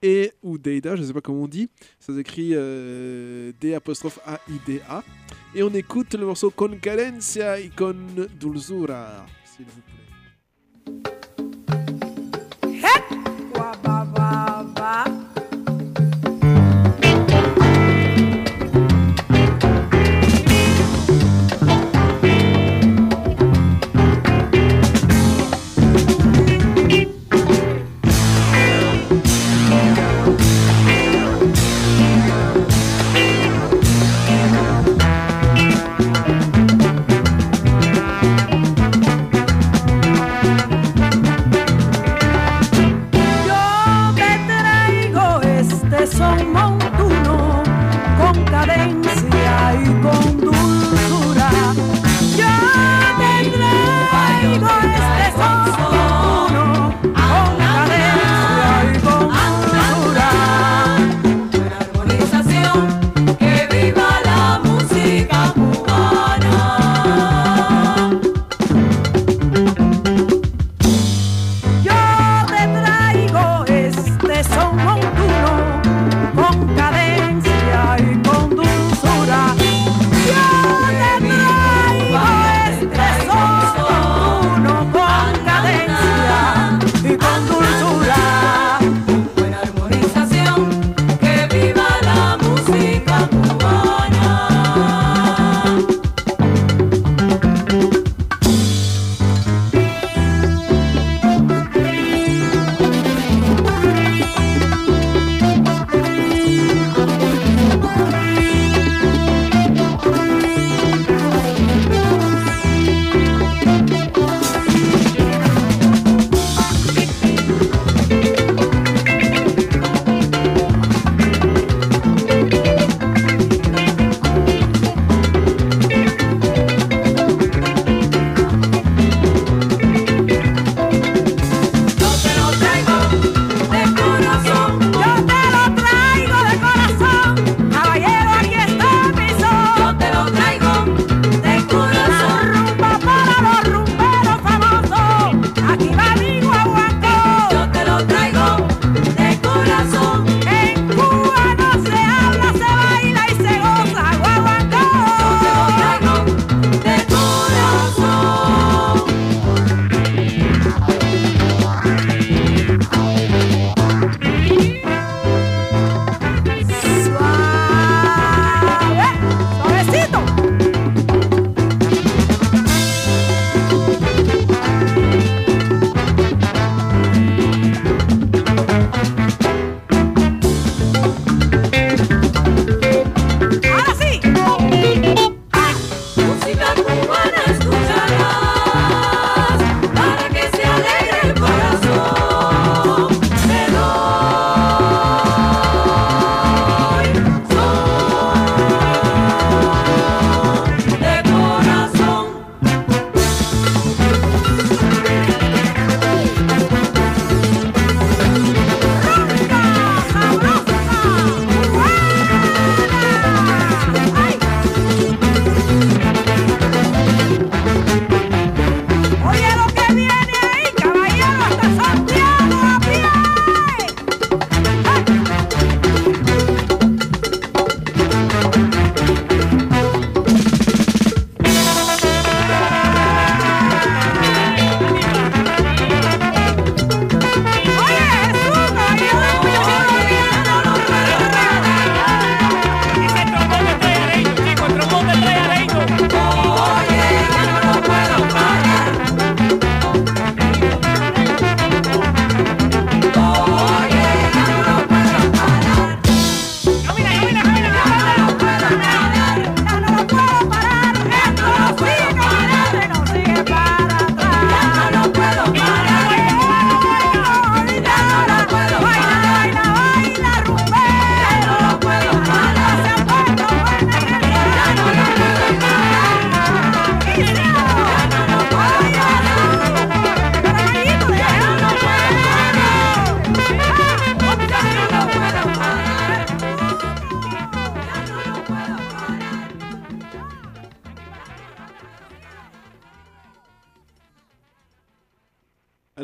et 0.03 0.33
ou 0.43 0.59
Deida, 0.59 0.97
je 0.97 1.03
ne 1.03 1.07
sais 1.07 1.13
pas 1.13 1.21
comment 1.21 1.43
on 1.43 1.49
dit. 1.49 1.69
Ça 1.99 2.15
s'écrit 2.15 2.51
euh, 2.55 3.53
D 3.61 3.75
apostrophe 3.75 4.19
A 4.27 4.41
I 4.49 4.59
D 4.67 4.81
A. 4.89 5.03
Et 5.55 5.63
on 5.63 5.71
écoute 5.71 6.15
le 6.15 6.27
morceau 6.27 6.51
Con 6.51 6.79
cadencia 6.81 7.59
y 7.59 7.71
con 7.71 7.97
dulzura, 8.39 9.27
s'il 9.45 9.67
vous 9.67 9.81
plaît. 9.83 9.95
Thank 14.89 15.28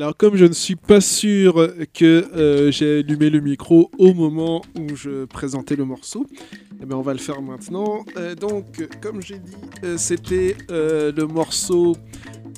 Alors, 0.05 0.19
comme 0.19 0.37
je 0.37 0.45
ne 0.45 0.53
suis 0.53 0.77
pas 0.77 1.01
sûr 1.01 1.55
que 1.95 2.27
euh, 2.37 2.71
j'ai 2.71 2.99
allumé 2.99 3.31
le 3.31 3.41
micro 3.41 3.91
au 3.97 4.13
moment 4.13 4.61
où 4.79 4.95
je 4.95 5.25
présentais 5.25 5.77
le 5.77 5.87
morceau, 5.87 6.27
eh 6.83 6.85
ben, 6.85 6.97
on 6.97 7.01
va 7.01 7.15
le 7.15 7.19
faire 7.19 7.41
maintenant. 7.41 8.05
Euh, 8.19 8.35
donc, 8.35 8.87
comme 9.01 9.23
j'ai 9.23 9.39
dit, 9.39 9.57
euh, 9.83 9.97
c'était 9.97 10.59
le 10.69 11.25
morceau 11.25 11.97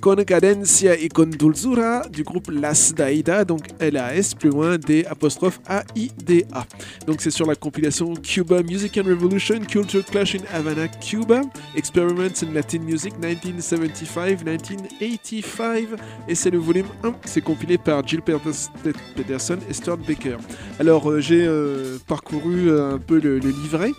Con 0.01 0.17
Cadencia 0.25 0.97
y 0.97 1.09
Con 1.09 1.27
Dulzura 1.27 2.09
du 2.09 2.23
groupe 2.23 2.51
Las 2.51 2.95
Daida, 2.95 3.45
donc 3.45 3.67
L-A-S, 3.79 4.35
plus 4.35 4.49
loin 4.51 4.79
D 4.79 5.05
apostrophe 5.07 5.61
A-I-D-A. 5.67 6.67
Donc, 7.07 7.21
c'est 7.21 7.31
sur 7.31 7.47
la 7.47 7.55
compilation 7.55 8.15
Cuba 8.15 8.63
Music 8.63 8.99
and 8.99 9.05
Revolution, 9.05 9.61
Culture 9.61 10.05
Clash 10.05 10.35
in 10.35 10.41
Havana, 10.53 10.89
Cuba, 10.89 11.43
Experiments 11.75 12.43
in 12.43 12.53
Latin 12.53 12.81
Music 12.81 13.15
1975-1985, 13.21 15.87
et 16.29 16.35
c'est 16.35 16.51
le 16.51 16.59
volume 16.59 16.89
1, 17.03 17.15
c'est 17.37 17.43
compilé 17.43 17.77
par 17.77 18.09
Jill 18.09 18.23
Pederson 18.23 19.59
et 19.69 19.75
Stuart 19.75 19.99
Baker. 19.99 20.39
Alors 20.81 21.11
euh, 21.11 21.21
j'ai 21.21 21.45
euh, 21.47 21.99
parcouru 22.07 22.71
euh, 22.71 22.95
un 22.95 22.99
peu 22.99 23.21
le, 23.21 23.37
livret 23.37 23.91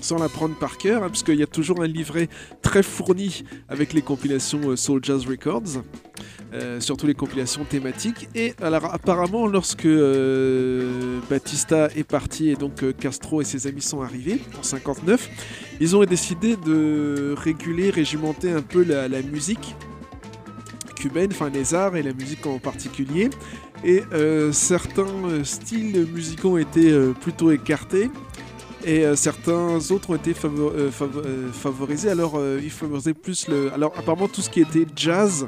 sans 0.00 0.18
l'apprendre 0.18 0.56
par 0.58 0.76
cœur, 0.76 1.04
hein, 1.04 1.10
parce 1.10 1.22
qu'il 1.22 1.36
y 1.36 1.44
a 1.44 1.46
toujours 1.46 1.80
un 1.80 1.86
livret 1.86 2.28
très 2.60 2.82
fourni 2.82 3.44
avec 3.68 3.92
les 3.92 4.02
compilations 4.02 4.70
euh, 4.70 4.74
Soul 4.74 4.98
Jazz 5.04 5.26
Records, 5.26 5.84
surtout 6.80 7.06
les 7.06 7.14
compilations 7.14 7.64
thématiques. 7.64 8.28
Et 8.34 8.54
alors 8.60 8.92
apparemment, 8.92 9.46
lorsque 9.46 9.88
Batista 11.30 11.88
est 11.94 12.04
parti 12.04 12.50
et 12.50 12.56
donc 12.56 12.84
Castro 12.98 13.42
et 13.42 13.44
ses 13.44 13.68
amis 13.68 13.82
sont 13.82 14.02
arrivés 14.02 14.40
en 14.58 14.62
59, 14.64 15.30
ils 15.80 15.96
ont 15.96 16.04
décidé 16.04 16.56
de 16.56 17.34
réguler, 17.36 17.90
régimenter 17.90 18.50
un 18.50 18.62
peu 18.62 18.82
la, 18.82 19.06
la 19.08 19.22
musique 19.22 19.74
cubaine, 21.04 21.30
enfin 21.32 21.50
les 21.50 21.74
arts 21.74 21.96
et 21.96 22.02
la 22.02 22.12
musique 22.14 22.46
en 22.46 22.58
particulier. 22.58 23.28
Et 23.84 24.02
euh, 24.12 24.52
certains 24.52 25.06
euh, 25.26 25.44
styles 25.44 26.06
musicaux 26.12 26.52
ont 26.54 26.56
été 26.58 26.90
euh, 26.90 27.12
plutôt 27.12 27.50
écartés. 27.50 28.10
Et 28.86 29.02
certains 29.16 29.76
autres 29.92 30.10
ont 30.10 30.14
été 30.14 30.32
favo- 30.34 30.72
favo- 30.90 31.22
favorisés. 31.52 32.10
Alors, 32.10 32.38
ils 32.62 32.70
favorisaient 32.70 33.14
plus 33.14 33.48
le. 33.48 33.72
Alors, 33.72 33.94
apparemment, 33.96 34.28
tout 34.28 34.42
ce 34.42 34.50
qui 34.50 34.60
était 34.60 34.86
jazz, 34.94 35.46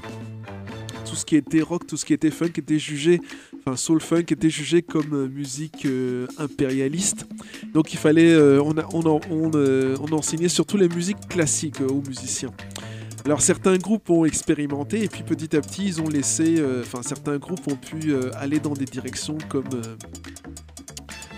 tout 1.05 1.15
ce 1.15 1.25
qui 1.27 1.37
était 1.37 1.61
rock, 1.61 1.87
tout 1.87 1.99
ce 1.99 2.07
qui 2.07 2.15
était 2.15 2.31
funk 2.31 2.53
était 2.57 2.79
jugé, 2.79 3.21
enfin 3.59 3.77
soul 3.77 4.01
funk 4.01 4.25
était 4.31 4.49
jugé 4.49 4.81
comme 4.81 5.27
musique 5.29 5.87
impérialiste. 6.39 7.27
Donc 7.75 7.93
il 7.93 7.99
fallait, 7.99 8.35
on, 8.39 8.73
a- 8.79 8.87
on, 8.95 9.03
en- 9.07 9.21
on, 9.31 9.51
euh, 9.55 9.97
on 10.01 10.11
enseignait 10.15 10.49
surtout 10.49 10.79
les 10.79 10.89
musiques 10.89 11.29
classiques 11.29 11.83
aux 11.83 12.03
musiciens. 12.09 12.53
Alors 13.27 13.41
certains 13.41 13.77
groupes 13.77 14.09
ont 14.09 14.24
expérimenté 14.24 15.03
et 15.03 15.09
puis 15.09 15.24
petit 15.24 15.57
à 15.57 15.61
petit 15.61 15.85
ils 15.85 16.01
ont 16.01 16.09
laissé, 16.09 16.61
euh, 16.61 16.83
enfin 16.83 17.03
certains 17.03 17.39
groupes 17.39 17.66
ont 17.66 17.74
pu 17.74 18.12
euh, 18.12 18.31
aller 18.37 18.61
dans 18.61 18.72
des 18.72 18.85
directions 18.85 19.37
comme 19.49 19.66
euh, 19.74 19.97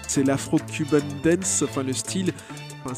c'est 0.07 0.23
l'afro-cuban 0.23 0.99
dance, 1.25 1.65
enfin 1.67 1.83
le 1.83 1.95
style, 1.95 2.35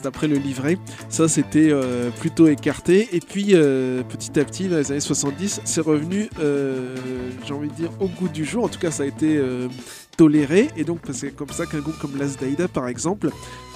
d'après 0.03 0.27
le 0.27 0.39
livret, 0.39 0.77
ça 1.09 1.29
c'était 1.29 1.73
plutôt 2.19 2.49
écarté. 2.49 3.09
Et 3.13 3.21
puis 3.21 3.47
petit 3.47 4.39
à 4.39 4.45
petit, 4.45 4.69
dans 4.69 4.77
les 4.77 4.91
années 4.93 5.01
70, 5.01 5.63
c'est 5.65 5.81
revenu, 5.81 6.29
j'ai 7.45 7.53
envie 7.53 7.69
de 7.69 7.75
dire, 7.75 7.91
au 7.99 8.07
goût 8.07 8.29
du 8.29 8.45
jour. 8.45 8.65
En 8.65 8.69
tout 8.69 8.79
cas, 8.79 8.93
ça 8.93 9.03
a 9.03 9.07
été 9.07 9.43
toléré. 10.17 10.69
Et 10.77 10.85
donc 10.85 11.01
c'est 11.13 11.35
comme 11.35 11.51
ça 11.51 11.67
qu'un 11.67 11.81
groupe 11.81 11.99
comme 11.99 12.17
Las 12.17 12.37
Daida, 12.39 12.69
par 12.69 12.87
exemple, 12.87 13.31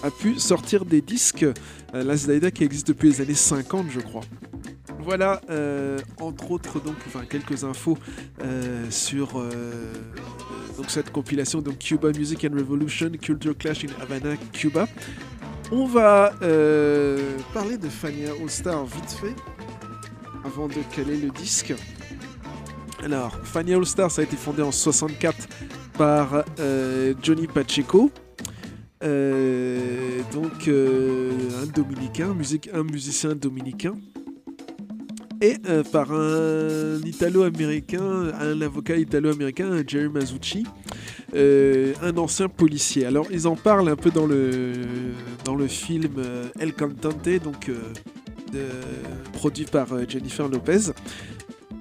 a 0.05 0.13
pu 0.13 0.39
sortir 0.39 0.85
des 0.85 1.01
disques. 1.01 1.45
Las 1.93 2.29
Daida 2.29 2.53
qui 2.53 2.63
existe 2.63 2.87
depuis 2.87 3.11
les 3.11 3.21
années 3.21 3.35
50, 3.35 3.87
je 3.91 3.99
crois. 3.99 4.23
Voilà, 5.05 5.43
euh, 5.51 5.99
entre 6.19 6.51
autres, 6.51 6.81
donc, 6.81 6.97
quelques 7.29 7.63
infos 7.63 7.99
euh, 8.43 8.87
sur 8.91 9.39
euh, 9.39 9.93
cette 10.89 11.13
compilation, 11.13 11.61
donc 11.61 11.79
Cuba 11.79 12.11
Music 12.11 12.47
and 12.51 12.57
Revolution, 12.57 13.11
Culture 13.21 13.55
Clash 13.57 13.85
in 13.85 13.89
Havana, 14.01 14.37
Cuba. 14.53 14.89
On 15.71 15.85
va 15.85 16.33
parler 17.53 17.77
de 17.77 17.89
Fania 17.89 18.31
All 18.31 18.49
Star 18.49 18.87
vite 18.87 19.11
fait, 19.21 19.35
avant 20.45 20.69
de 20.69 20.81
caler 20.95 21.19
le 21.19 21.29
disque. 21.29 21.75
Alors, 23.05 23.39
Fania 23.45 23.77
All 23.77 23.85
Star, 23.85 24.11
ça 24.11 24.23
a 24.23 24.25
été 24.25 24.37
fondé 24.37 24.63
en 24.63 24.73
64 24.73 25.37
par 25.99 26.45
Johnny 27.23 27.47
Pacheco. 27.47 28.11
Donc 29.03 30.69
un 30.69 31.67
dominicain, 31.75 32.35
un 32.73 32.85
musicien 32.85 33.35
dominicain 33.35 33.97
et 35.45 35.57
euh, 35.69 35.83
par 35.83 36.11
un 36.13 36.99
italo-américain, 37.05 38.33
un 38.41 38.61
avocat 38.63 38.97
italo-américain, 38.97 39.83
Jerry 39.87 40.09
Mazzucci, 40.09 40.65
euh, 41.35 41.93
un 42.03 42.17
ancien 42.17 42.49
policier. 42.49 43.05
Alors 43.05 43.27
ils 43.31 43.47
en 43.47 43.57
parlent 43.57 43.89
un 43.91 43.97
peu 43.97 44.11
dans 44.11 44.27
le, 44.27 44.73
dans 45.45 45.55
le 45.55 45.67
film 45.67 46.15
euh, 46.19 46.47
El 46.59 46.73
Cantante, 46.73 47.29
donc 47.43 47.71
produit 49.33 49.65
par 49.65 49.89
Jennifer 50.09 50.49
Lopez. 50.49 50.93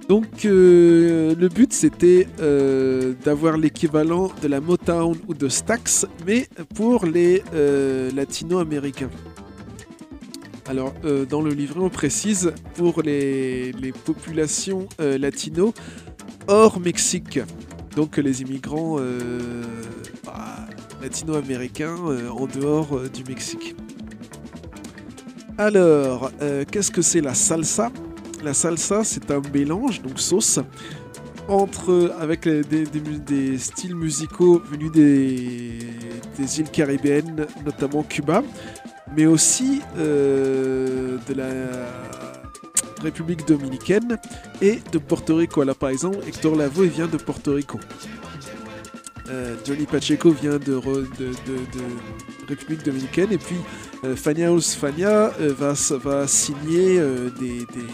Donc 0.09 0.43
le 0.43 1.47
but 1.47 1.71
c'était 1.71 2.27
d'avoir 3.23 3.57
l'équivalent 3.57 4.31
de 4.41 4.47
la 4.47 4.59
Motown 4.59 5.15
ou 5.27 5.33
de 5.33 5.47
Stax, 5.47 6.05
mais 6.25 6.47
pour 6.75 7.05
les 7.05 7.43
latino-américains. 8.13 9.11
Alors, 10.65 10.93
euh, 11.03 11.25
dans 11.25 11.41
le 11.41 11.51
livret, 11.51 11.81
on 11.81 11.89
précise 11.89 12.53
pour 12.75 13.01
les, 13.01 13.73
populations 14.05 14.87
euh, 15.01 15.17
latino 15.17 15.73
hors 16.47 16.79
Mexique. 16.79 17.39
Donc, 17.95 18.17
les 18.17 18.41
immigrants 18.41 18.95
euh, 18.97 19.63
bah, 20.25 20.55
latino-américains 21.01 21.95
en 21.95 22.47
dehors 22.47 23.01
du 23.13 23.23
Mexique. 23.25 23.75
Alors, 25.57 26.31
qu'est-ce 26.71 26.89
que 26.89 27.01
c'est 27.01 27.21
la 27.21 27.33
salsa? 27.33 27.91
La 28.43 28.53
salsa, 28.53 29.03
c'est 29.03 29.29
un 29.31 29.41
mélange, 29.53 30.01
donc 30.01 30.19
sauce, 30.19 30.59
entre, 31.47 32.15
avec 32.19 32.47
des, 32.47 33.57
styles 33.57 33.95
musicaux 33.95 34.61
venus 34.71 34.91
des 34.91 36.59
îles 36.59 36.71
caribéennes, 36.71 37.45
notamment 37.63 38.01
Cuba, 38.03 38.43
mais 39.15 39.25
aussi 39.25 39.81
euh, 39.97 41.17
de 41.27 41.33
la 41.33 41.45
République 43.01 43.45
dominicaine 43.47 44.17
et 44.61 44.79
de 44.91 44.97
Porto 44.97 45.35
Rico. 45.35 45.61
Alors 45.61 45.75
par 45.75 45.89
exemple, 45.89 46.17
Hector 46.27 46.55
Lavoe 46.55 46.85
vient 46.87 47.07
de 47.07 47.17
Porto 47.17 47.53
Rico. 47.53 47.79
Euh, 49.29 49.55
Johnny 49.65 49.85
Pacheco 49.85 50.31
vient 50.31 50.57
de, 50.57 50.79
République 52.47 52.83
dominicaine 52.83 53.31
et 53.31 53.37
puis 53.37 53.55
euh, 54.03 54.15
Fania 54.17 54.47
House 54.49 54.75
Fania 54.75 55.31
euh, 55.39 55.53
va, 55.57 55.73
va 55.97 56.27
signer 56.27 56.99
des, 57.39 57.59
des- 57.59 57.87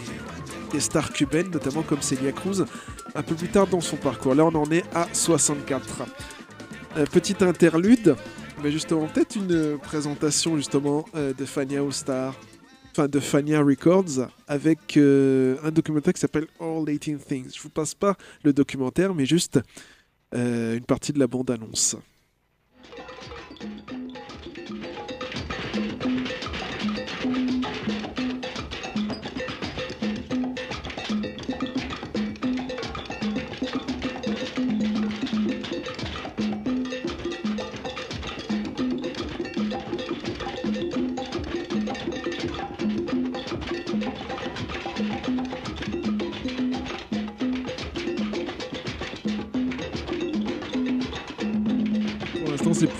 des 0.72 0.80
stars 0.80 1.12
cubaines, 1.12 1.50
notamment 1.50 1.82
comme 1.82 2.00
Celia 2.00 2.30
Cruz, 2.30 2.64
un 3.16 3.22
peu 3.24 3.34
plus 3.34 3.48
tard 3.48 3.66
dans 3.66 3.80
son 3.80 3.96
parcours. 3.96 4.34
Là 4.36 4.44
on 4.44 4.54
en 4.54 4.70
est 4.70 4.84
à 4.94 5.08
64. 5.12 6.02
Euh, 6.96 7.04
petite 7.06 7.42
interlude, 7.42 8.14
mais 8.62 8.70
justement 8.70 9.06
peut-être 9.06 9.36
une 9.36 9.52
euh, 9.52 9.76
présentation 9.76 10.56
justement 10.56 11.04
euh, 11.14 11.32
de 11.32 11.44
Fania 11.44 11.82
Star, 11.90 12.34
enfin 12.90 13.08
de 13.08 13.20
Fania 13.20 13.62
Records, 13.62 14.28
avec 14.46 14.96
euh, 14.96 15.56
un 15.62 15.70
documentaire 15.70 16.12
qui 16.12 16.20
s'appelle 16.20 16.46
All 16.60 16.84
18 16.84 17.26
Things. 17.26 17.52
Je 17.54 17.62
vous 17.62 17.70
passe 17.70 17.94
pas 17.94 18.16
le 18.42 18.52
documentaire, 18.52 19.14
mais 19.14 19.26
juste 19.26 19.60
une 20.32 20.84
partie 20.86 21.12
de 21.12 21.18
la 21.18 21.26
bande-annonce. 21.26 21.96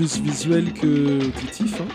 Plus 0.01 0.19
visuel 0.23 0.73
que 0.73 1.19
auditif. 1.27 1.79
hein. 1.83 1.87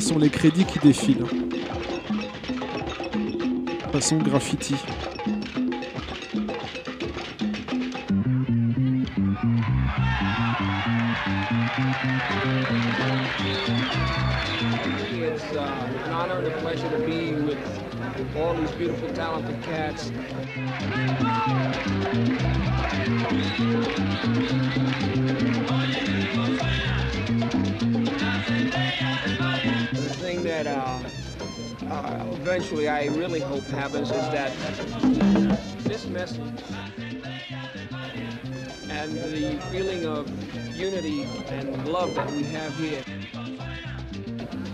Sont 0.00 0.18
les 0.18 0.30
crédits 0.30 0.64
qui 0.64 0.78
défilent. 0.78 1.24
hein. 1.24 1.28
Façon 3.92 4.16
graffiti. 4.16 4.76
All 18.48 18.54
these 18.54 18.70
beautiful, 18.72 19.12
talented 19.12 19.62
cats. 19.62 20.08
The 29.92 30.14
thing 30.16 30.42
that 30.44 30.66
uh, 30.66 30.98
uh, 31.90 32.24
eventually 32.32 32.88
I 32.88 33.06
really 33.08 33.40
hope 33.40 33.64
happens 33.64 34.10
is 34.10 34.16
that 34.30 34.50
this 35.84 36.06
message 36.06 36.40
and 38.88 39.12
the 39.12 39.60
feeling 39.70 40.06
of 40.06 40.26
unity 40.74 41.24
and 41.50 41.86
love 41.86 42.14
that 42.14 42.30
we 42.30 42.44
have 42.44 42.74
here. 42.78 43.17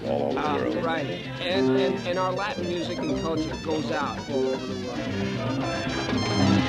All 0.06 0.22
over 0.30 0.38
Uh, 0.38 0.58
the 0.58 0.70
world. 0.70 0.84
right. 0.84 1.06
And, 1.40 1.76
and, 1.78 2.06
and 2.06 2.18
our 2.18 2.32
Latin 2.32 2.66
music 2.68 2.98
and 2.98 3.18
culture 3.20 3.54
goes 3.64 3.90
out 3.90 4.18
all 4.30 4.48
over 4.48 4.66
the 4.66 4.86
world. 4.86 6.63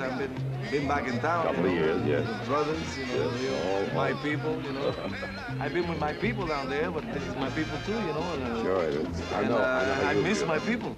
I've 0.00 0.18
been 0.18 0.34
been 0.70 0.88
back 0.88 1.06
in 1.06 1.18
town. 1.20 1.46
Couple 1.46 1.62
you 1.62 1.68
of 1.68 2.06
years, 2.06 2.06
yes. 2.06 2.46
Brothers, 2.46 2.98
you 2.98 3.06
know, 3.06 3.30
Yes, 3.40 3.90
all 3.90 3.94
my 3.94 4.12
people, 4.14 4.60
you 4.62 4.72
know. 4.72 4.94
I've 5.60 5.72
been 5.72 5.88
with 5.88 5.98
my 5.98 6.12
people 6.12 6.46
down 6.46 6.68
there, 6.68 6.90
but 6.90 7.04
this 7.12 7.22
is 7.22 7.36
my 7.36 7.50
people 7.50 7.78
too, 7.86 7.92
you 7.92 8.12
know. 8.12 8.32
And, 8.34 8.42
uh, 8.44 8.62
Sure 8.62 8.82
it 8.82 8.94
is. 8.94 9.32
I 9.32 9.40
and, 9.40 9.48
know. 9.50 9.58
uh, 9.58 10.02
I 10.04 10.12
know 10.14 10.20
I 10.20 10.22
miss 10.22 10.44
my 10.44 10.58
people. 10.58 10.94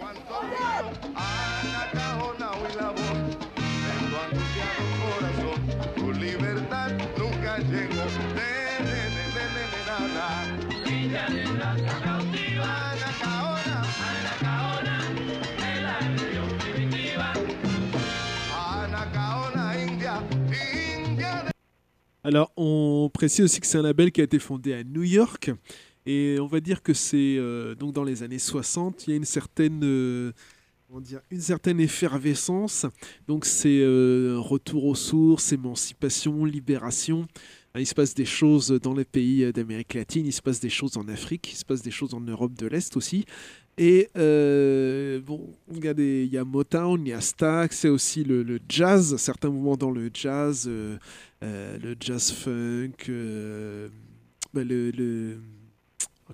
Alors, 22.24 22.52
on 22.56 23.10
précise 23.12 23.44
aussi 23.44 23.60
que 23.60 23.66
c'est 23.66 23.78
un 23.78 23.82
label 23.82 24.10
qui 24.10 24.20
a 24.20 24.24
été 24.24 24.38
fondé 24.38 24.74
à 24.74 24.82
New 24.82 25.04
York. 25.04 25.50
Et 26.04 26.38
on 26.40 26.46
va 26.46 26.60
dire 26.60 26.82
que 26.82 26.94
c'est 26.94 27.36
euh, 27.38 27.74
donc 27.74 27.92
dans 27.92 28.02
les 28.02 28.22
années 28.22 28.38
60, 28.38 29.06
il 29.06 29.10
y 29.10 29.12
a 29.12 29.16
une 29.16 29.24
certaine, 29.24 29.80
euh, 29.84 30.32
comment 30.86 31.00
dire, 31.00 31.20
une 31.30 31.40
certaine 31.40 31.80
effervescence. 31.80 32.86
Donc 33.28 33.44
c'est 33.44 33.80
euh, 33.80 34.36
retour 34.38 34.86
aux 34.86 34.94
sources, 34.94 35.52
émancipation, 35.52 36.44
libération. 36.44 37.28
Il 37.76 37.86
se 37.86 37.94
passe 37.94 38.14
des 38.14 38.24
choses 38.24 38.70
dans 38.82 38.94
les 38.94 39.04
pays 39.04 39.52
d'Amérique 39.52 39.94
latine, 39.94 40.26
il 40.26 40.32
se 40.32 40.42
passe 40.42 40.58
des 40.60 40.70
choses 40.70 40.96
en 40.96 41.06
Afrique, 41.08 41.52
il 41.52 41.56
se 41.56 41.64
passe 41.64 41.82
des 41.82 41.90
choses 41.90 42.14
en 42.14 42.20
Europe 42.20 42.54
de 42.54 42.66
l'Est 42.66 42.96
aussi. 42.96 43.24
Et 43.76 44.08
euh, 44.16 45.20
bon, 45.20 45.54
regardez, 45.72 46.24
il 46.26 46.32
y 46.32 46.38
a 46.38 46.44
Motown, 46.44 47.00
il 47.06 47.10
y 47.10 47.12
a 47.12 47.20
Stax, 47.20 47.76
c'est 47.78 47.88
aussi 47.88 48.24
le, 48.24 48.58
jazz, 48.68 49.14
certains 49.16 49.50
mouvements 49.50 49.76
dans 49.76 49.92
le 49.92 50.10
jazz, 50.12 50.64
euh, 50.66 50.98
euh, 51.44 51.78
le 51.78 51.94
jazz 52.00 52.32
funk, 52.32 52.90
bah, 54.52 54.64
le, 54.64 54.90
le- 54.90 55.38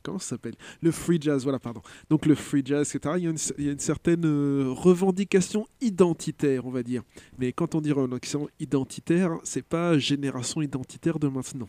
comment 0.02 0.18
ça 0.18 0.30
s'appelle? 0.30 0.54
Le 0.80 0.90
free 0.90 1.18
jazz, 1.20 1.42
voilà, 1.44 1.58
pardon. 1.58 1.82
Donc 2.10 2.26
le 2.26 2.34
free 2.34 2.62
jazz, 2.64 2.88
etc. 2.94 3.14
Il 3.18 3.24
y 3.24 3.26
a 3.26 3.30
une, 3.30 3.38
il 3.58 3.64
y 3.64 3.68
a 3.68 3.72
une 3.72 3.78
certaine 3.78 4.24
euh, 4.24 4.70
revendication 4.70 5.66
identitaire, 5.80 6.66
on 6.66 6.70
va 6.70 6.82
dire. 6.82 7.02
Mais 7.38 7.52
quand 7.52 7.74
on 7.74 7.80
dit 7.80 7.92
revendication 7.92 8.48
identitaire, 8.60 9.38
c'est 9.44 9.64
pas 9.64 9.98
génération 9.98 10.62
identitaire 10.62 11.18
de 11.18 11.28
maintenant. 11.28 11.68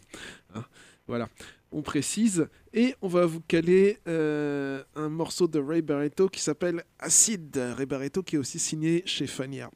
hein. 0.53 0.63
Voilà, 1.07 1.29
on 1.71 1.83
précise. 1.83 2.47
Et 2.73 2.95
on 3.01 3.07
va 3.07 3.27
vous 3.27 3.41
caler 3.41 3.99
euh, 4.07 4.83
un 4.95 5.09
morceau 5.09 5.47
de 5.47 5.59
Ray 5.59 5.83
Barretto 5.83 6.29
qui 6.29 6.41
s'appelle 6.41 6.83
Acid. 6.97 7.55
Ray 7.55 7.85
Barretto 7.85 8.23
qui 8.23 8.37
est 8.37 8.39
aussi 8.39 8.57
signé 8.57 9.03
chez 9.05 9.27
Fania. 9.27 9.69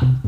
Thank 0.00 0.24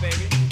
baby. 0.00 0.45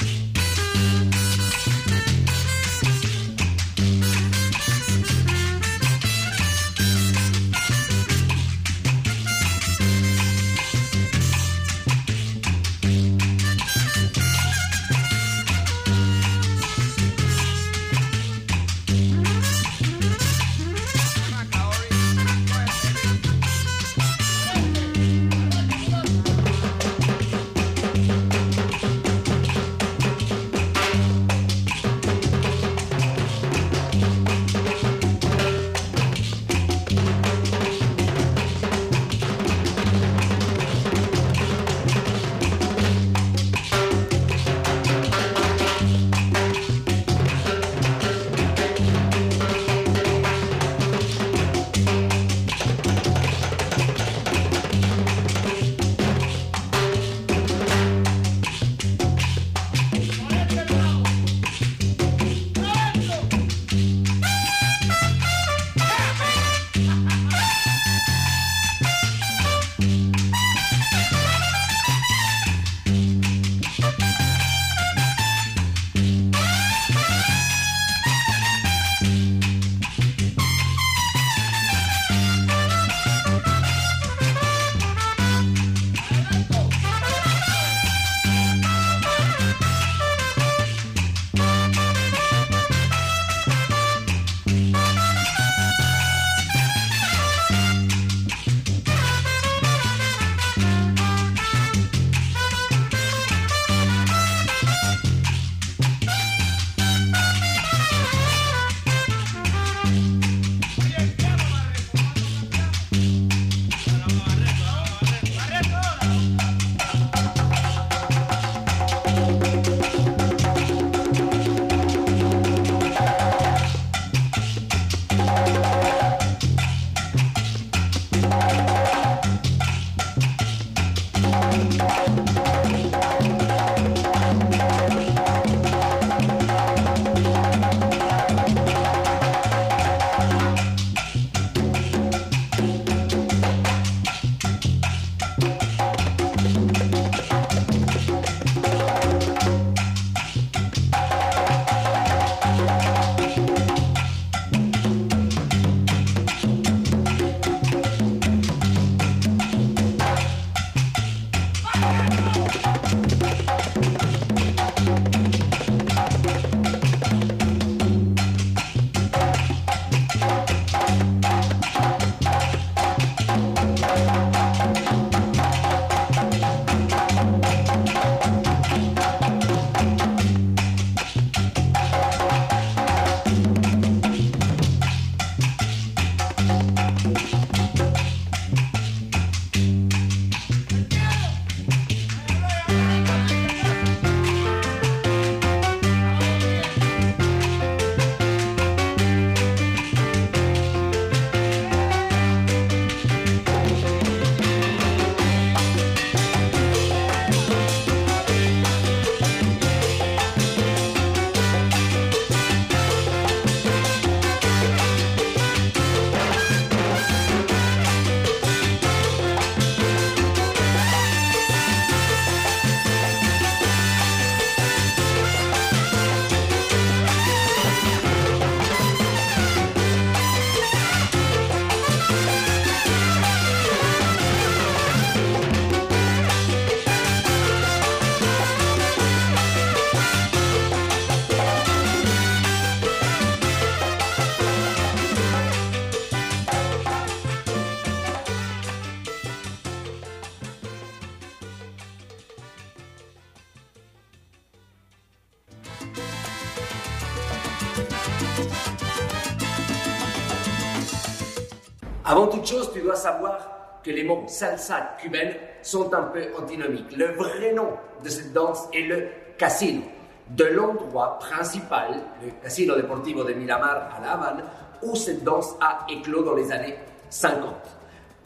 Mots 264.04 264.24
salsa 264.26 264.96
cubaine 265.00 265.34
sont 265.62 265.92
un 265.94 266.02
peu 266.02 266.24
antinomiques. 266.38 266.96
Le 266.96 267.06
vrai 267.12 267.52
nom 267.52 267.70
de 268.02 268.08
cette 268.08 268.32
danse 268.32 268.68
est 268.72 268.82
le 268.82 269.08
casino, 269.38 269.82
de 270.30 270.44
l'endroit 270.44 271.18
principal, 271.18 272.00
le 272.22 272.30
Casino 272.42 272.76
Deportivo 272.76 273.24
de 273.24 273.32
Miramar 273.32 273.90
à 273.96 274.00
La 274.00 274.12
Havane, 274.12 274.44
où 274.82 274.94
cette 274.94 275.24
danse 275.24 275.54
a 275.60 275.86
éclos 275.90 276.22
dans 276.22 276.34
les 276.34 276.50
années 276.52 276.76
50. 277.10 277.42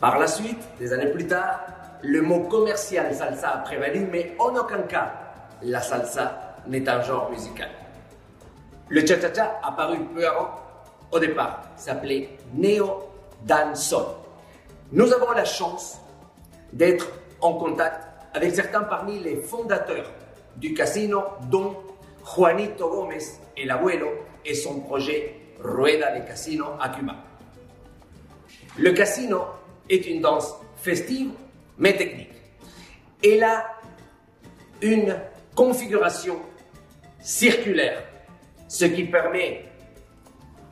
Par 0.01 0.19
la 0.19 0.27
suite, 0.27 0.63
des 0.79 0.93
années 0.93 1.11
plus 1.11 1.27
tard, 1.27 1.61
le 2.03 2.23
mot 2.23 2.41
commercial 2.45 3.13
salsa 3.15 3.51
a 3.51 3.59
prévalu, 3.59 4.09
mais 4.11 4.37
en 4.39 4.55
aucun 4.55 4.83
cas, 4.83 5.13
la 5.63 5.81
salsa 5.81 6.57
n'est 6.67 6.89
un 6.89 7.03
genre 7.03 7.31
musical. 7.31 7.69
Le 8.89 9.05
cha-cha-cha, 9.05 9.61
apparu 9.63 9.99
peu 10.15 10.27
avant, 10.27 10.51
au 11.11 11.19
départ, 11.19 11.63
s'appelait 11.77 12.31
Neo 12.55 13.11
Danson. 13.45 14.07
Nous 14.91 15.13
avons 15.13 15.33
la 15.33 15.45
chance 15.45 15.99
d'être 16.73 17.11
en 17.43 17.53
contact 17.55 18.09
avec 18.33 18.55
certains 18.55 18.85
parmi 18.85 19.19
les 19.19 19.37
fondateurs 19.37 20.11
du 20.57 20.73
casino, 20.73 21.25
dont 21.51 21.77
Juanito 22.25 22.89
Gómez, 22.89 23.39
el 23.57 23.71
abuelo, 23.71 24.09
et 24.47 24.55
son 24.55 24.81
projet 24.81 25.35
Rueda 25.63 26.19
de 26.19 26.27
Casino 26.27 26.69
à 26.81 26.89
Cuba. 26.89 27.17
Le 28.79 28.93
casino 28.93 29.43
est 29.91 30.07
une 30.07 30.23
danse 30.23 30.55
festive 30.77 31.33
mais 31.77 31.95
technique. 31.95 32.33
Elle 33.23 33.45
a 33.45 33.67
une 34.81 35.21
configuration 35.55 36.37
circulaire, 37.21 38.03
ce 38.69 38.87
qui 38.87 39.05
permet 39.05 39.67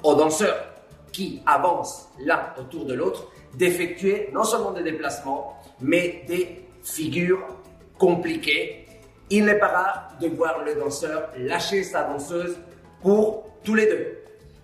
aux 0.03 0.15
danseurs 0.15 0.73
qui 1.13 1.43
avancent 1.45 2.09
l'un 2.19 2.55
autour 2.59 2.87
de 2.87 2.95
l'autre 2.95 3.31
d'effectuer 3.57 4.31
non 4.33 4.45
seulement 4.45 4.73
des 4.73 4.83
déplacements, 4.83 5.61
mais 5.81 6.23
des 6.27 6.65
figures 6.83 7.45
compliquées. 7.99 8.87
Il 9.31 9.45
n'est 9.45 9.59
pas 9.59 9.69
rare 9.69 10.09
de 10.21 10.29
voir 10.29 10.63
le 10.65 10.75
danseur 10.75 11.31
lâcher 11.39 11.83
sa 11.83 12.05
danseuse 12.05 12.57
pour 13.03 13.47
tous 13.65 13.75
les 13.75 13.87
deux 13.87 14.19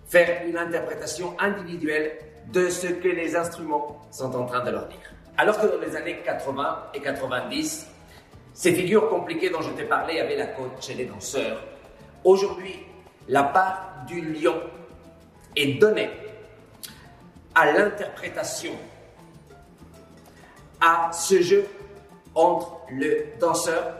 faire 0.07 0.45
une 0.47 0.57
interprétation 0.57 1.35
individuelle 1.39 2.11
de 2.51 2.69
ce 2.69 2.87
que 2.87 3.07
les 3.07 3.35
instruments 3.35 4.01
sont 4.11 4.35
en 4.35 4.45
train 4.45 4.63
de 4.63 4.69
leur 4.69 4.87
dire. 4.87 5.11
Alors 5.37 5.59
que 5.59 5.65
dans 5.65 5.81
les 5.81 5.95
années 5.95 6.19
80 6.23 6.91
et 6.93 6.99
90, 6.99 7.87
ces 8.53 8.73
figures 8.73 9.09
compliquées 9.09 9.49
dont 9.49 9.61
je 9.61 9.71
t'ai 9.71 9.85
parlé 9.85 10.19
avaient 10.19 10.35
la 10.35 10.47
cote 10.47 10.81
chez 10.81 10.93
les 10.93 11.05
danseurs. 11.05 11.63
Aujourd'hui, 12.23 12.75
la 13.27 13.43
part 13.43 14.03
du 14.07 14.21
lion 14.21 14.55
est 15.55 15.79
donnée 15.79 16.09
à 17.55 17.71
l'interprétation, 17.71 18.73
à 20.81 21.11
ce 21.11 21.41
jeu 21.41 21.65
entre 22.35 22.77
le 22.91 23.25
danseur 23.39 23.95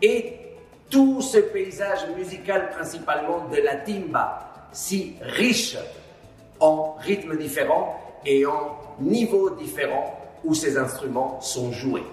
et 0.00 0.38
tout 0.90 1.20
ce 1.20 1.38
paysage 1.38 2.06
musical 2.16 2.70
principalement 2.70 3.48
de 3.48 3.56
la 3.56 3.76
timba, 3.76 4.68
si 4.72 5.16
riche 5.20 5.76
en 6.60 6.96
rythmes 7.00 7.36
différents 7.36 8.00
et 8.24 8.46
en 8.46 8.78
niveaux 9.00 9.50
différents 9.50 10.18
où 10.44 10.54
ces 10.54 10.78
instruments 10.78 11.40
sont 11.40 11.72
joués. 11.72 12.04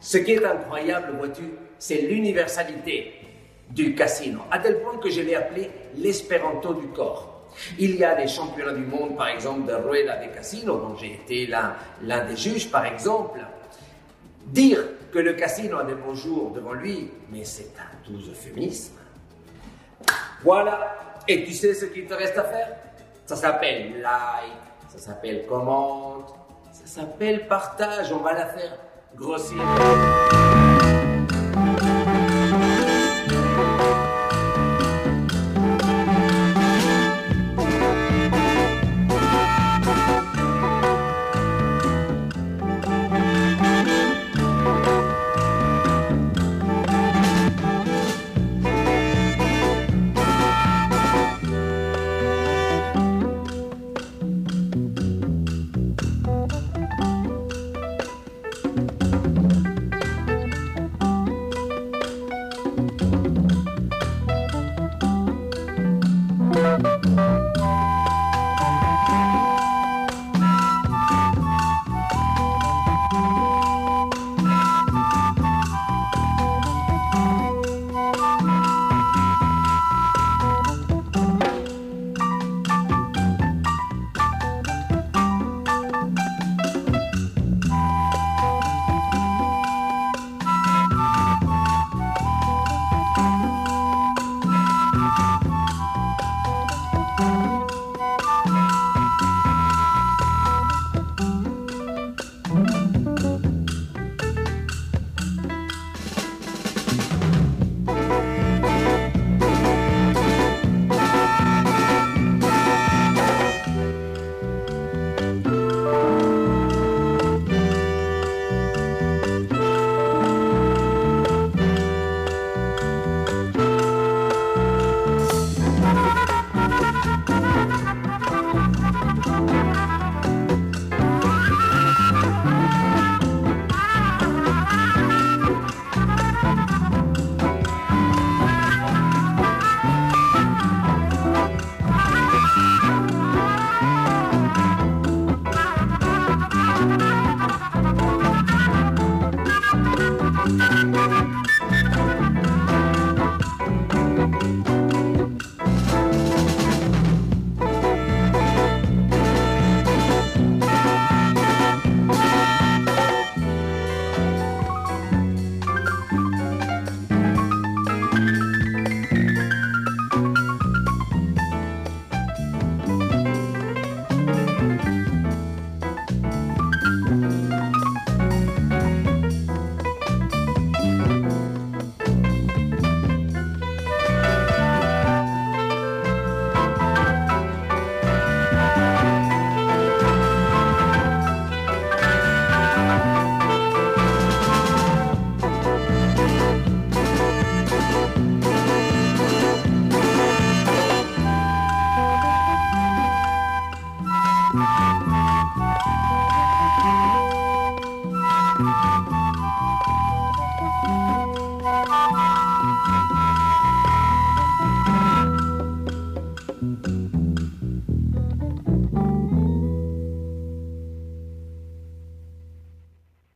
Ce 0.00 0.18
qui 0.18 0.32
est 0.32 0.44
incroyable, 0.44 1.16
vois-tu, 1.16 1.42
c'est 1.78 2.02
l'universalité 2.02 3.14
du 3.70 3.94
casino, 3.94 4.40
à 4.50 4.58
tel 4.58 4.80
point 4.80 4.98
que 4.98 5.10
je 5.10 5.22
l'ai 5.22 5.34
appelé 5.34 5.70
l'espéranto 5.96 6.74
du 6.74 6.86
corps. 6.88 7.33
Il 7.78 7.96
y 7.96 8.04
a 8.04 8.14
des 8.14 8.28
championnats 8.28 8.72
du 8.72 8.84
monde, 8.84 9.16
par 9.16 9.28
exemple, 9.28 9.66
de 9.66 9.74
Rueda 9.74 10.16
de 10.16 10.34
Casino, 10.34 10.76
dont 10.78 10.96
j'ai 10.96 11.14
été 11.14 11.46
l'un 11.46 12.24
des 12.24 12.36
juges, 12.36 12.70
par 12.70 12.86
exemple. 12.86 13.40
Dire 14.46 14.80
que 15.10 15.18
le 15.18 15.32
casino 15.32 15.78
a 15.78 15.84
des 15.84 15.94
beaux 15.94 16.14
jours 16.14 16.50
devant 16.50 16.74
lui, 16.74 17.10
mais 17.30 17.44
c'est 17.44 17.72
un 17.78 18.10
doux 18.10 18.18
euphémisme. 18.30 18.98
Voilà. 20.42 20.96
Et 21.26 21.44
tu 21.44 21.52
sais 21.52 21.72
ce 21.72 21.86
qu'il 21.86 22.06
te 22.06 22.14
reste 22.14 22.36
à 22.36 22.44
faire? 22.44 22.76
Ça 23.24 23.36
s'appelle 23.36 24.02
like, 24.02 24.52
ça 24.92 24.98
s'appelle 24.98 25.46
commande, 25.46 26.24
ça 26.72 26.86
s'appelle 26.86 27.48
partage. 27.48 28.12
On 28.12 28.18
va 28.18 28.34
la 28.34 28.46
faire 28.48 28.76
grossir. 29.16 29.56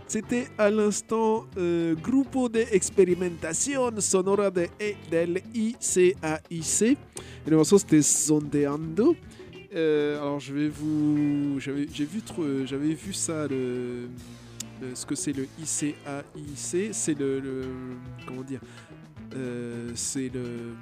C'était 0.08 0.48
à 0.58 0.70
l'instant 0.70 1.46
euh, 1.56 1.94
Grupo 1.94 2.48
de 2.48 2.64
Experimentación 2.72 4.00
Sonora 4.00 4.50
de, 4.50 4.66
e- 4.80 4.96
del 5.08 5.40
ICAIC. 5.54 6.82
Et 6.82 6.96
le 7.46 7.56
morceau 7.56 7.78
c'était 7.78 8.02
Zondeando. 8.02 9.14
Euh, 9.72 10.20
alors 10.20 10.40
je 10.40 10.52
vais 10.52 10.68
vous... 10.68 11.60
J'avais 11.60 11.84
vu, 11.84 12.94
vu 12.94 13.12
ça, 13.12 13.46
le, 13.46 14.08
le- 14.80 14.94
ce 14.94 15.04
que 15.06 15.14
c'est 15.14 15.32
le 15.32 15.46
ICAIC. 15.58 16.92
C'est 16.94 17.18
le, 17.18 17.40
le- 17.40 17.96
Comment 18.26 18.42
dire 18.42 18.60
Euh, 19.34 19.90
C'est 19.94 20.28
le... 20.28 20.74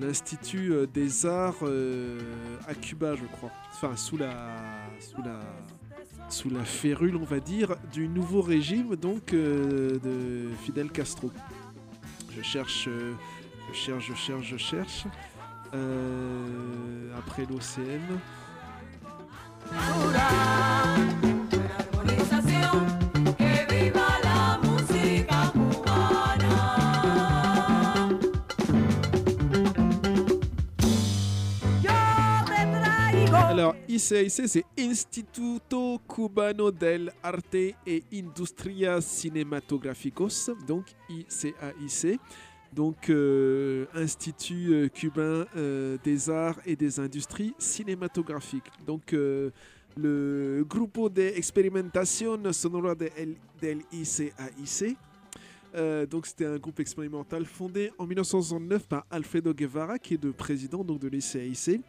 L'Institut 0.00 0.72
euh, 0.72 0.86
des 0.86 1.26
Arts 1.26 1.56
euh, 1.62 2.20
à 2.68 2.74
Cuba, 2.74 3.16
je 3.16 3.24
crois. 3.24 3.50
Enfin, 3.72 3.96
sous 3.96 4.16
la... 4.16 4.56
Sous 5.00 5.22
la 5.22 5.40
sous 6.28 6.48
la 6.48 6.62
férule, 6.64 7.16
on 7.16 7.24
va 7.24 7.40
dire, 7.40 7.74
du 7.92 8.06
nouveau 8.06 8.40
régime 8.40 8.94
donc 8.94 9.32
euh, 9.34 9.98
de 9.98 10.48
Fidel 10.62 10.88
Castro. 10.92 11.32
Je 12.36 12.40
cherche, 12.40 12.86
euh, 12.86 13.14
je 13.72 13.76
cherche, 13.76 14.06
je 14.06 14.14
cherche, 14.14 14.46
je 14.46 14.56
cherche. 14.56 15.04
Euh, 15.74 17.12
après 17.18 17.46
l'OCN. 17.46 18.00
Alors, 33.50 33.74
ICIC, 33.88 34.48
c'est 34.48 34.64
Instituto 34.78 36.00
Cubano 36.08 36.70
del 36.70 37.12
Arte 37.22 37.74
e 37.86 38.02
Industria 38.12 39.00
Cinematográficos, 39.00 40.50
donc 40.66 40.86
ICAIC. 41.08 42.18
Donc, 42.72 43.10
euh, 43.10 43.86
Institut 43.94 44.72
euh, 44.72 44.88
cubain 44.88 45.44
euh, 45.56 45.98
des 46.04 46.30
arts 46.30 46.60
et 46.64 46.76
des 46.76 47.00
industries 47.00 47.52
cinématographiques. 47.58 48.70
Donc, 48.86 49.14
le 49.96 50.64
Grupo 50.68 51.08
de 51.08 51.28
Experimentación 51.36 52.52
Sonora 52.52 52.94
de 52.94 53.10
el- 53.16 53.36
del 53.60 53.82
ICAIC. 53.92 54.96
Euh, 55.76 56.04
donc 56.04 56.26
c'était 56.26 56.46
un 56.46 56.58
groupe 56.58 56.80
expérimental 56.80 57.44
fondé 57.46 57.92
en 57.98 58.04
1969 58.06 58.88
par 58.88 59.06
Alfredo 59.08 59.54
Guevara, 59.54 59.98
qui 60.00 60.14
est 60.14 60.24
le 60.24 60.32
président 60.32 60.82
donc, 60.82 60.98
de 60.98 61.06
l'ICAIC, 61.08 61.80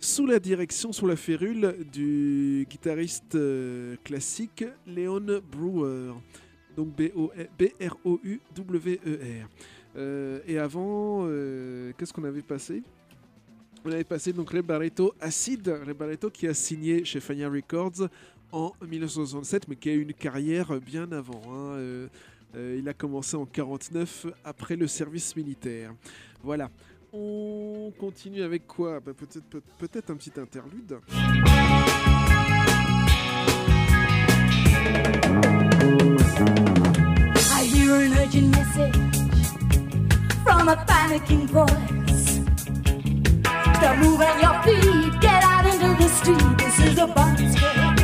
sous 0.00 0.26
la 0.26 0.40
direction, 0.40 0.92
sous 0.92 1.06
la 1.06 1.14
férule 1.14 1.76
du 1.92 2.66
guitariste 2.68 3.36
euh, 3.36 3.94
classique 4.02 4.64
Leon 4.86 5.40
Brewer, 5.52 6.14
donc 6.76 6.88
B-R-O-U-W-E-R. 8.28 9.48
Euh, 9.96 10.40
et 10.46 10.58
avant, 10.58 11.24
euh, 11.26 11.92
qu'est-ce 11.96 12.12
qu'on 12.12 12.24
avait 12.24 12.42
passé? 12.42 12.82
On 13.84 13.92
avait 13.92 14.04
passé 14.04 14.32
donc 14.32 14.50
Ray 14.50 14.62
Barreto 14.62 15.14
Acid, 15.20 15.66
Ray 15.84 15.94
Barreto 15.94 16.30
qui 16.30 16.46
a 16.46 16.54
signé 16.54 17.04
chez 17.04 17.20
Fania 17.20 17.48
Records 17.48 18.08
en 18.52 18.72
1967, 18.86 19.68
mais 19.68 19.76
qui 19.76 19.88
a 19.90 19.92
eu 19.94 20.02
une 20.02 20.12
carrière 20.14 20.78
bien 20.80 21.10
avant. 21.12 21.40
hein. 21.46 21.74
Euh, 21.76 22.08
euh, 22.56 22.76
il 22.78 22.88
a 22.88 22.94
commencé 22.94 23.36
en 23.36 23.44
49 23.46 24.26
après 24.44 24.76
le 24.76 24.86
service 24.86 25.36
militaire. 25.36 25.92
Voilà. 26.42 26.70
On 27.12 27.92
continue 27.98 28.42
avec 28.42 28.66
quoi? 28.66 29.00
Bah, 29.00 29.12
Peut-être 29.16 29.44
peut, 29.48 29.62
peut-être 29.78 30.10
un 30.10 30.16
petit 30.16 30.32
interlude. 30.38 30.98
I 36.30 37.64
hear 37.72 37.94
an 37.94 38.12
urgent 38.12 38.50
message 38.50 38.94
from 40.44 40.68
a 40.68 40.76
panicking. 40.86 41.48
Your 43.88 44.62
feet, 44.64 45.20
get 45.22 45.42
out 45.44 45.64
into 45.64 45.96
the 45.96 46.08
street. 46.10 46.58
This 46.58 46.78
is 46.78 46.98
a 46.98 47.06
scare. 47.52 47.94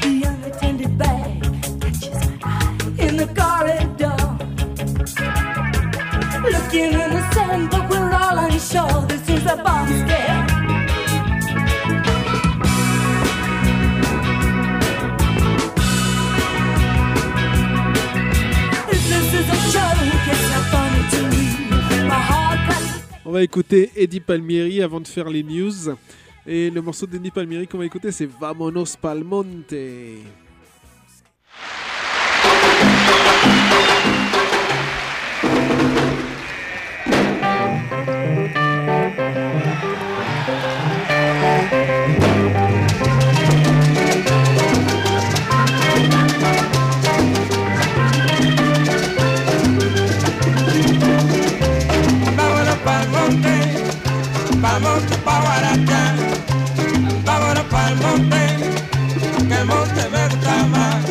The 0.00 0.22
unattended 0.26 0.96
bag 0.96 1.42
catches 1.80 2.14
my 2.14 2.38
eye 2.42 2.78
in 2.98 3.16
the 3.18 3.26
corridor. 3.36 4.16
Looking 6.50 6.92
innocent, 6.94 7.70
but 7.70 7.90
we're 7.90 8.12
all 8.12 8.38
unsure. 8.38 9.06
This 9.08 9.28
is 9.28 9.44
a 9.44 9.56
bomb 9.56 9.88
scare. 9.88 10.45
On 23.28 23.32
va 23.32 23.42
écouter 23.42 23.90
Eddie 23.96 24.20
Palmieri 24.20 24.80
avant 24.82 25.00
de 25.00 25.08
faire 25.08 25.28
les 25.28 25.42
news. 25.42 25.96
Et 26.46 26.70
le 26.70 26.80
morceau 26.80 27.06
d'Eddie 27.06 27.32
Palmieri 27.32 27.66
qu'on 27.66 27.78
va 27.78 27.84
écouter, 27.84 28.12
c'est 28.12 28.30
Vamonos 28.40 28.94
Palmonte. 29.02 29.74
Pa'l 54.62 54.80
monte 54.80 55.16
pa' 55.24 55.40
Guarachá. 55.40 56.00
Vámonos 57.26 57.66
pa'l 57.72 57.94
monte, 58.02 58.42
que 59.48 59.54
el 59.54 59.64
monte 59.66 60.02
me 60.12 60.28
gusta 60.28 60.54
más. 60.72 61.04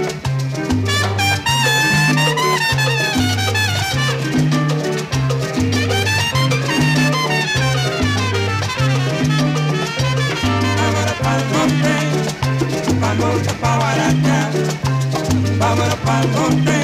Vámonos 13.01 13.53
pa' 13.61 13.75
Guarachá. 13.79 14.39
Vámonos 15.59 15.99
pa'l 16.05 16.27
monte, 16.35 16.77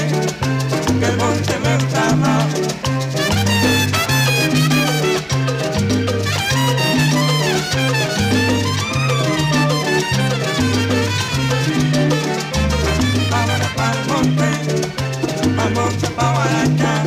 que 1.00 1.06
el 1.06 1.18
monte 1.18 1.54
me 1.64 1.72
gusta 1.78 2.16
más. 2.16 2.91
como 15.74 15.90
chapaguarana. 15.98 17.01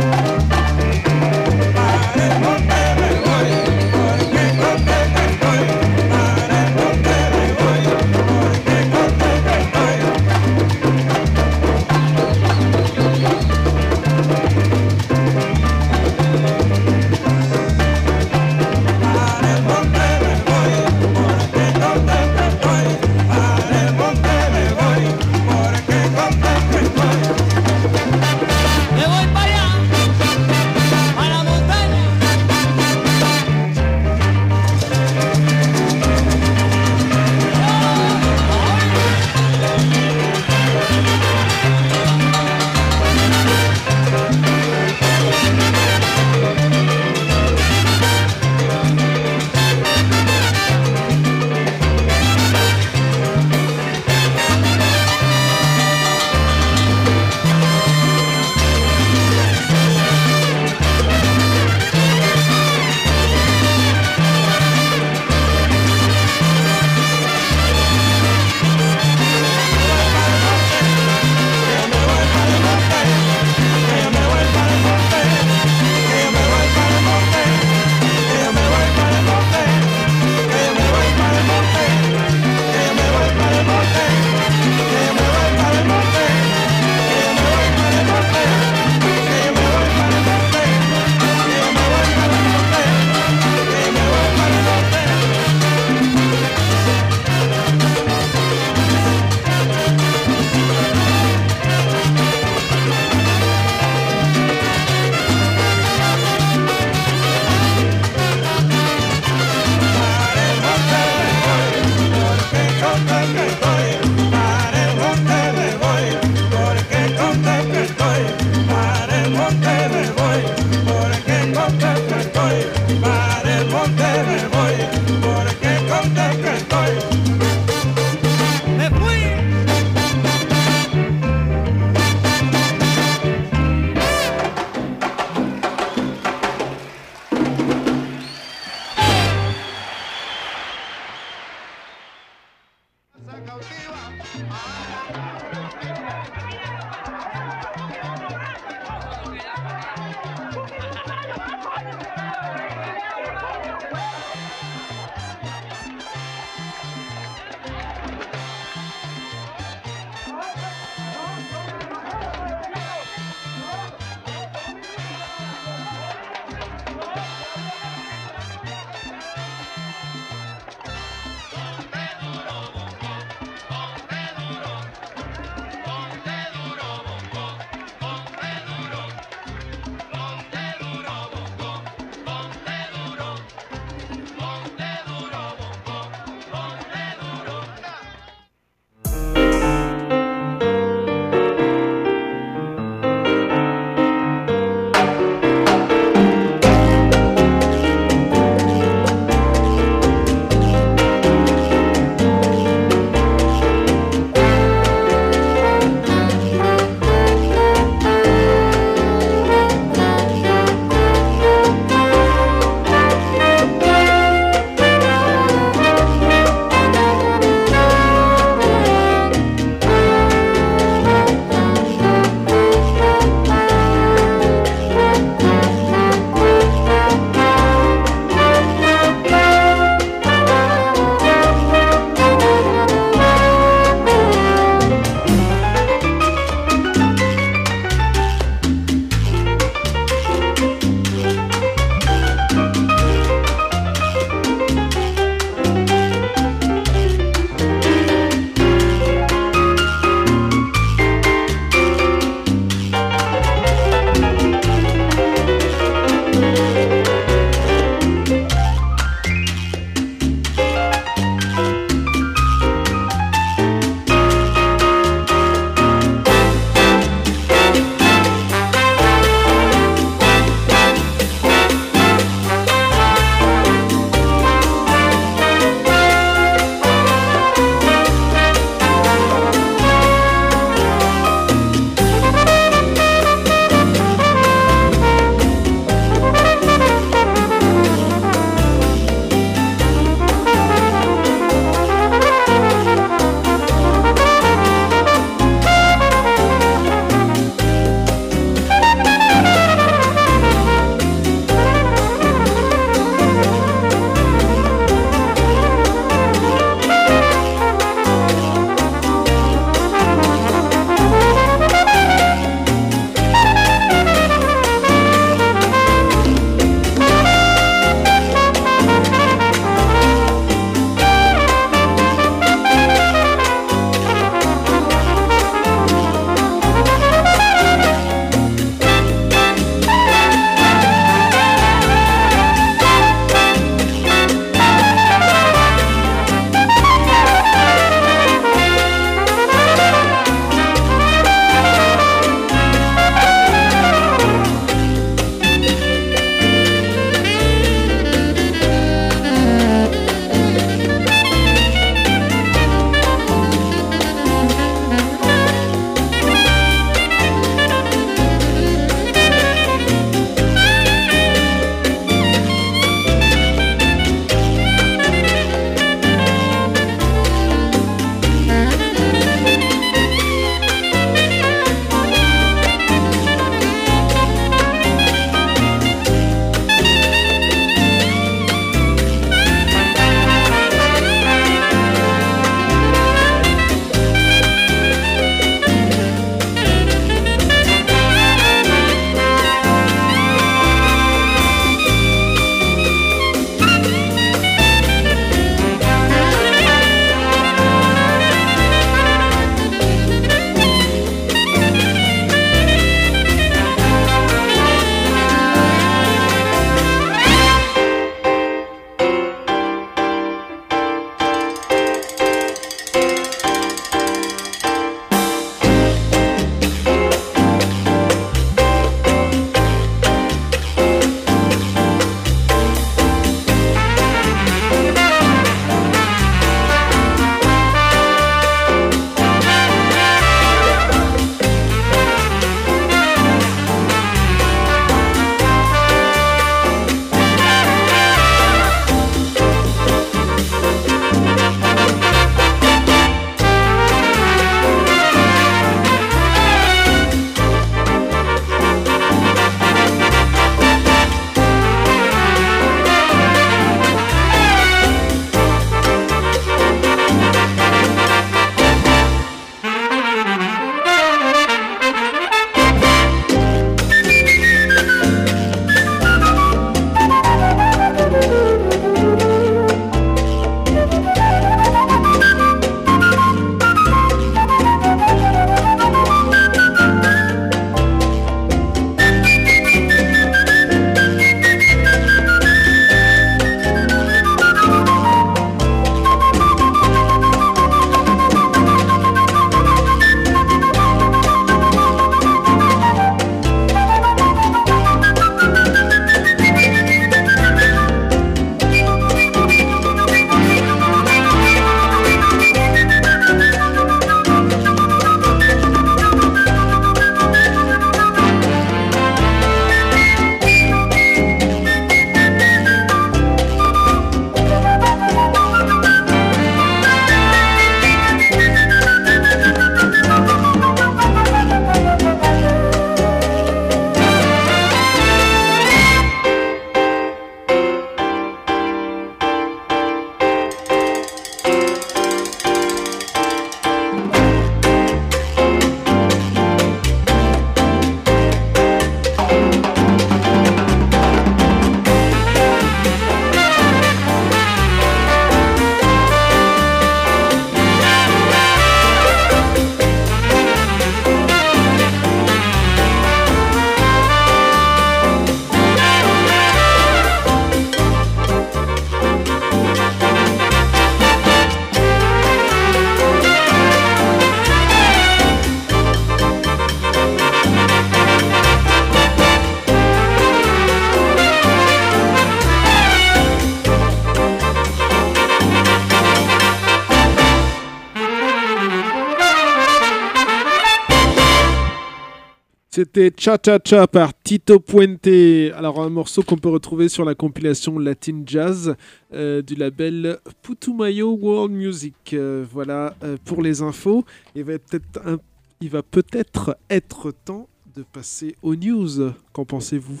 C'était 582.92 583.12
Cha 583.16 583.38
Cha 583.44 583.60
Cha 583.64 583.86
par 583.86 584.10
Tito 584.20 584.58
Puente. 584.58 585.06
Alors, 585.54 585.80
un 585.80 585.90
morceau 585.90 586.24
qu'on 586.24 586.36
peut 586.36 586.48
retrouver 586.48 586.88
sur 586.88 587.04
la 587.04 587.14
compilation 587.14 587.78
Latin 587.78 588.22
Jazz 588.26 588.74
euh, 589.12 589.42
du 589.42 589.54
label 589.54 590.18
Putumayo 590.42 591.12
World 591.12 591.52
Music. 591.54 591.94
Euh, 592.14 592.44
voilà 592.52 592.96
euh, 593.04 593.16
pour 593.24 593.42
les 593.42 593.62
infos. 593.62 594.04
Il 594.34 594.42
va 594.42 594.58
peut-être 594.58 595.00
un- 595.06 595.18
il 595.60 595.68
va 595.70 595.84
peut-être 595.84 596.56
être 596.68 597.12
temps 597.24 597.48
de 597.76 597.84
passer 597.84 598.34
aux 598.42 598.56
news. 598.56 599.12
Qu'en 599.32 599.44
pensez-vous? 599.44 600.00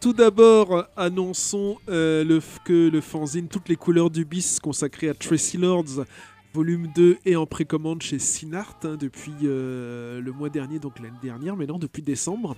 Tout 0.00 0.12
d'abord, 0.14 0.86
annonçons 0.96 1.76
euh, 1.90 2.40
que 2.64 2.88
le 2.88 3.00
fanzine 3.00 3.48
Toutes 3.48 3.68
les 3.68 3.76
couleurs 3.76 4.10
du 4.10 4.24
bis 4.24 4.58
consacré 4.58 5.10
à 5.10 5.14
Tracy 5.14 5.58
Lords, 5.58 6.04
volume 6.54 6.88
2 6.94 7.18
est 7.26 7.36
en 7.36 7.46
précommande 7.46 8.00
chez 8.00 8.18
Sinart 8.18 8.78
hein, 8.84 8.96
depuis 8.98 9.34
euh, 9.44 10.20
le 10.20 10.32
mois 10.32 10.48
dernier, 10.48 10.78
donc 10.78 10.98
l'année 11.00 11.18
dernière, 11.22 11.54
mais 11.54 11.66
non, 11.66 11.78
depuis 11.78 12.02
décembre. 12.02 12.56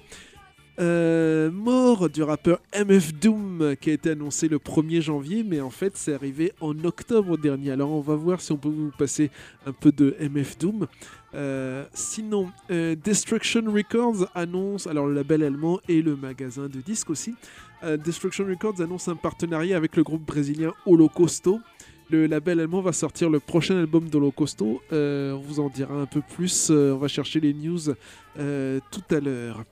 Euh, 0.78 1.50
mort 1.50 2.08
du 2.08 2.22
rappeur 2.22 2.58
MF 2.74 3.12
Doom 3.14 3.76
qui 3.78 3.90
a 3.90 3.92
été 3.92 4.10
annoncé 4.10 4.48
le 4.48 4.56
1er 4.56 5.02
janvier, 5.02 5.44
mais 5.44 5.60
en 5.60 5.68
fait 5.68 5.92
c'est 5.96 6.14
arrivé 6.14 6.52
en 6.60 6.72
octobre 6.84 7.36
dernier. 7.36 7.72
Alors 7.72 7.90
on 7.90 8.00
va 8.00 8.14
voir 8.14 8.40
si 8.40 8.52
on 8.52 8.56
peut 8.56 8.70
vous 8.70 8.90
passer 8.96 9.30
un 9.66 9.72
peu 9.72 9.92
de 9.92 10.16
MF 10.18 10.56
Doom. 10.56 10.86
Euh, 11.34 11.84
sinon, 11.92 12.50
euh, 12.70 12.94
Destruction 12.94 13.64
Records 13.66 14.26
annonce, 14.34 14.86
alors 14.86 15.06
le 15.06 15.14
label 15.14 15.42
allemand 15.42 15.78
et 15.88 16.00
le 16.00 16.16
magasin 16.16 16.68
de 16.68 16.80
disques 16.80 17.10
aussi, 17.10 17.34
Destruction 18.04 18.46
Records 18.46 18.80
annonce 18.80 19.08
un 19.08 19.16
partenariat 19.16 19.76
avec 19.76 19.96
le 19.96 20.04
groupe 20.04 20.24
brésilien 20.24 20.72
Holocausto. 20.86 21.58
Le 22.10 22.26
label 22.26 22.60
allemand 22.60 22.80
va 22.80 22.92
sortir 22.92 23.28
le 23.28 23.40
prochain 23.40 23.76
album 23.76 24.08
d'Holocausto. 24.08 24.80
On 24.92 25.42
vous 25.44 25.58
en 25.58 25.68
dira 25.68 25.94
un 25.94 26.06
peu 26.06 26.20
plus. 26.20 26.70
on 26.70 26.96
va 26.98 27.08
chercher 27.08 27.40
les 27.40 27.52
news 27.52 27.80
tout 28.36 29.04
à 29.10 29.18
l'heure. 29.18 29.64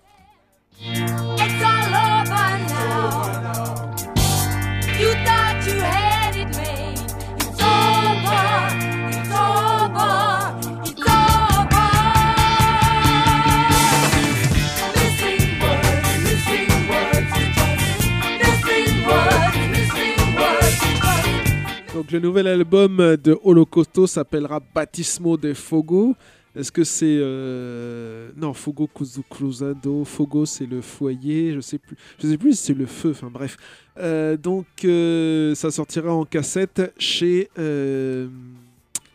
Donc 21.92 22.12
le 22.12 22.20
nouvel 22.20 22.46
album 22.46 23.16
de 23.16 23.38
Holocausto 23.44 24.06
s'appellera 24.06 24.60
Baptismo 24.74 25.36
de 25.36 25.52
Fogo. 25.52 26.16
Est-ce 26.56 26.72
que 26.72 26.82
c'est 26.82 27.18
euh, 27.20 28.30
non 28.36 28.52
Fogo 28.54 28.88
Cruzado 29.28 30.04
Fogo 30.04 30.44
c'est 30.46 30.66
le 30.66 30.80
foyer 30.80 31.54
je 31.54 31.60
sais 31.60 31.78
plus 31.78 31.96
je 32.20 32.26
sais 32.26 32.38
plus 32.38 32.58
si 32.58 32.64
c'est 32.64 32.74
le 32.74 32.86
feu 32.86 33.10
enfin 33.10 33.30
bref. 33.30 33.56
Euh, 33.98 34.36
donc 34.36 34.66
euh, 34.84 35.54
ça 35.54 35.70
sortira 35.70 36.12
en 36.12 36.24
cassette 36.24 36.92
chez 36.98 37.48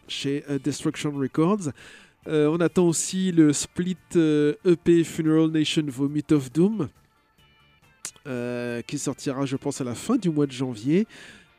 chez 0.07 0.43
Destruction 0.63 1.11
Records. 1.11 1.71
On 2.27 2.59
attend 2.61 2.87
aussi 2.87 3.31
le 3.31 3.51
split 3.53 3.97
EP 4.15 5.03
Funeral 5.03 5.49
Nation 5.49 5.83
Vomit 5.87 6.25
of 6.31 6.51
Doom 6.53 6.87
qui 8.87 8.97
sortira 8.97 9.45
je 9.45 9.57
pense 9.57 9.81
à 9.81 9.83
la 9.83 9.93
fin 9.93 10.15
du 10.15 10.29
mois 10.29 10.45
de 10.45 10.53
janvier 10.53 11.05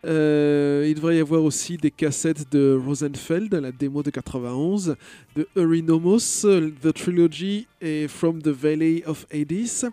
euh, 0.07 0.87
il 0.87 0.95
devrait 0.95 1.17
y 1.17 1.21
avoir 1.21 1.43
aussi 1.43 1.77
des 1.77 1.91
cassettes 1.91 2.51
de 2.53 2.81
Rosenfeld, 2.85 3.53
la 3.53 3.73
démo 3.73 4.03
de 4.03 4.11
91, 4.11 4.97
de 5.35 5.49
Eurynomos, 5.57 6.45
euh, 6.45 6.71
The 6.83 6.93
Trilogy 6.93 7.67
et 7.81 8.07
From 8.07 8.41
the 8.41 8.49
Valley 8.49 9.03
of 9.07 9.27
Hades, 9.33 9.91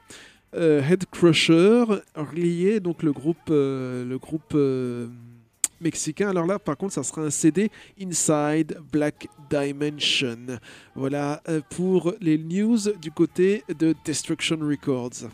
euh, 0.56 0.82
Head 0.88 1.06
Crusher, 1.12 1.86
lié 2.36 2.80
donc 2.80 3.02
le 3.02 3.12
groupe, 3.12 3.38
euh, 3.50 4.06
le 4.06 4.20
groupe 4.20 4.56
mexicain. 5.82 6.30
Alors 6.30 6.46
là, 6.46 6.60
par 6.60 6.78
contre, 6.78 6.94
ça 6.94 7.04
sera 7.04 7.24
un 7.24 7.32
CD 7.32 7.72
Inside 8.00 8.78
Black 8.92 9.28
Dimension. 9.50 10.60
Voilà 10.96 11.42
pour 11.72 12.14
les 12.22 12.38
news 12.38 12.78
du 13.02 13.12
côté 13.12 13.64
de 13.68 13.96
Destruction 14.06 14.60
Records. 14.62 15.30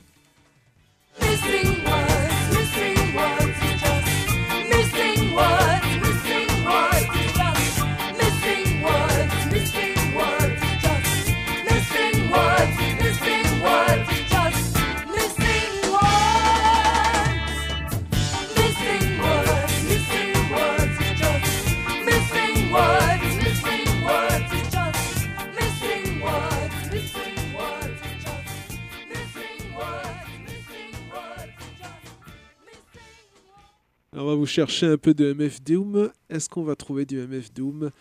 Chercher 34.50 34.88
un 34.88 34.98
peu 34.98 35.14
de 35.14 35.34
MF 35.34 35.62
Doom. 35.62 36.12
Est-ce 36.30 36.50
qu'on 36.50 36.64
va 36.64 36.76
trouver 36.76 37.06
du 37.06 37.18
MF 37.18 37.54
Doom? 37.54 37.92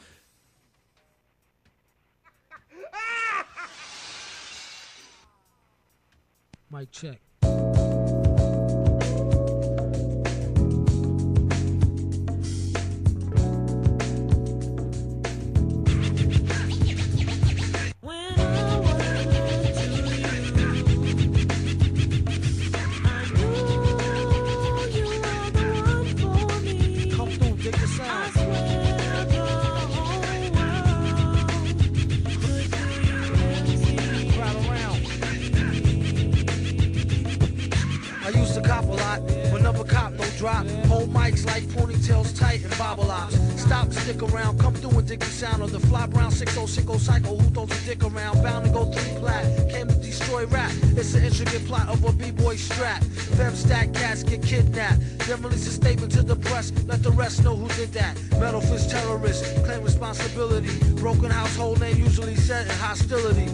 Drop. 40.39 40.65
Hold 40.87 41.13
mics 41.13 41.45
like 41.45 41.65
ponytails 41.65 42.39
tight 42.39 42.63
and 42.63 42.79
bobble 42.79 43.11
ops. 43.11 43.35
Stop, 43.61 43.93
stick 43.93 44.23
around, 44.23 44.59
come 44.61 44.73
through 44.73 44.97
and 44.97 45.09
dig 45.09 45.19
the 45.19 45.27
sound 45.27 45.63
of 45.63 45.73
the 45.73 45.81
fly 45.81 46.07
brown 46.07 46.31
6060 46.31 46.99
psycho 46.99 47.37
who 47.37 47.51
throws 47.51 47.71
a 47.71 47.85
dick 47.85 48.05
around. 48.05 48.41
Bound 48.43 48.65
to 48.65 48.71
go 48.71 48.85
three 48.93 49.19
plat, 49.19 49.45
came 49.69 49.89
to 49.89 49.95
destroy 49.95 50.47
rap. 50.47 50.71
It's 50.97 51.15
an 51.15 51.25
intricate 51.25 51.67
plot 51.67 51.89
of 51.89 52.05
a 52.05 52.13
b-boy 52.13 52.55
strap. 52.55 53.03
Fem 53.03 53.55
stack 53.55 53.93
cats 53.93 54.23
get 54.23 54.43
kidnapped. 54.43 55.01
Then 55.27 55.43
release 55.43 55.67
a 55.67 55.73
statement 55.73 56.13
to 56.13 56.23
the 56.23 56.37
press, 56.37 56.73
let 56.87 57.03
the 57.03 57.11
rest 57.11 57.43
know 57.43 57.57
who 57.57 57.69
did 57.75 57.93
that. 57.95 58.17
Metal 58.39 58.61
fist 58.61 58.91
terrorist, 58.91 59.45
claim 59.65 59.83
responsibility. 59.83 60.71
Broken 60.95 61.31
household 61.31 61.81
name 61.81 61.97
usually 61.97 62.37
set 62.37 62.67
in 62.67 62.73
hostility. 62.77 63.49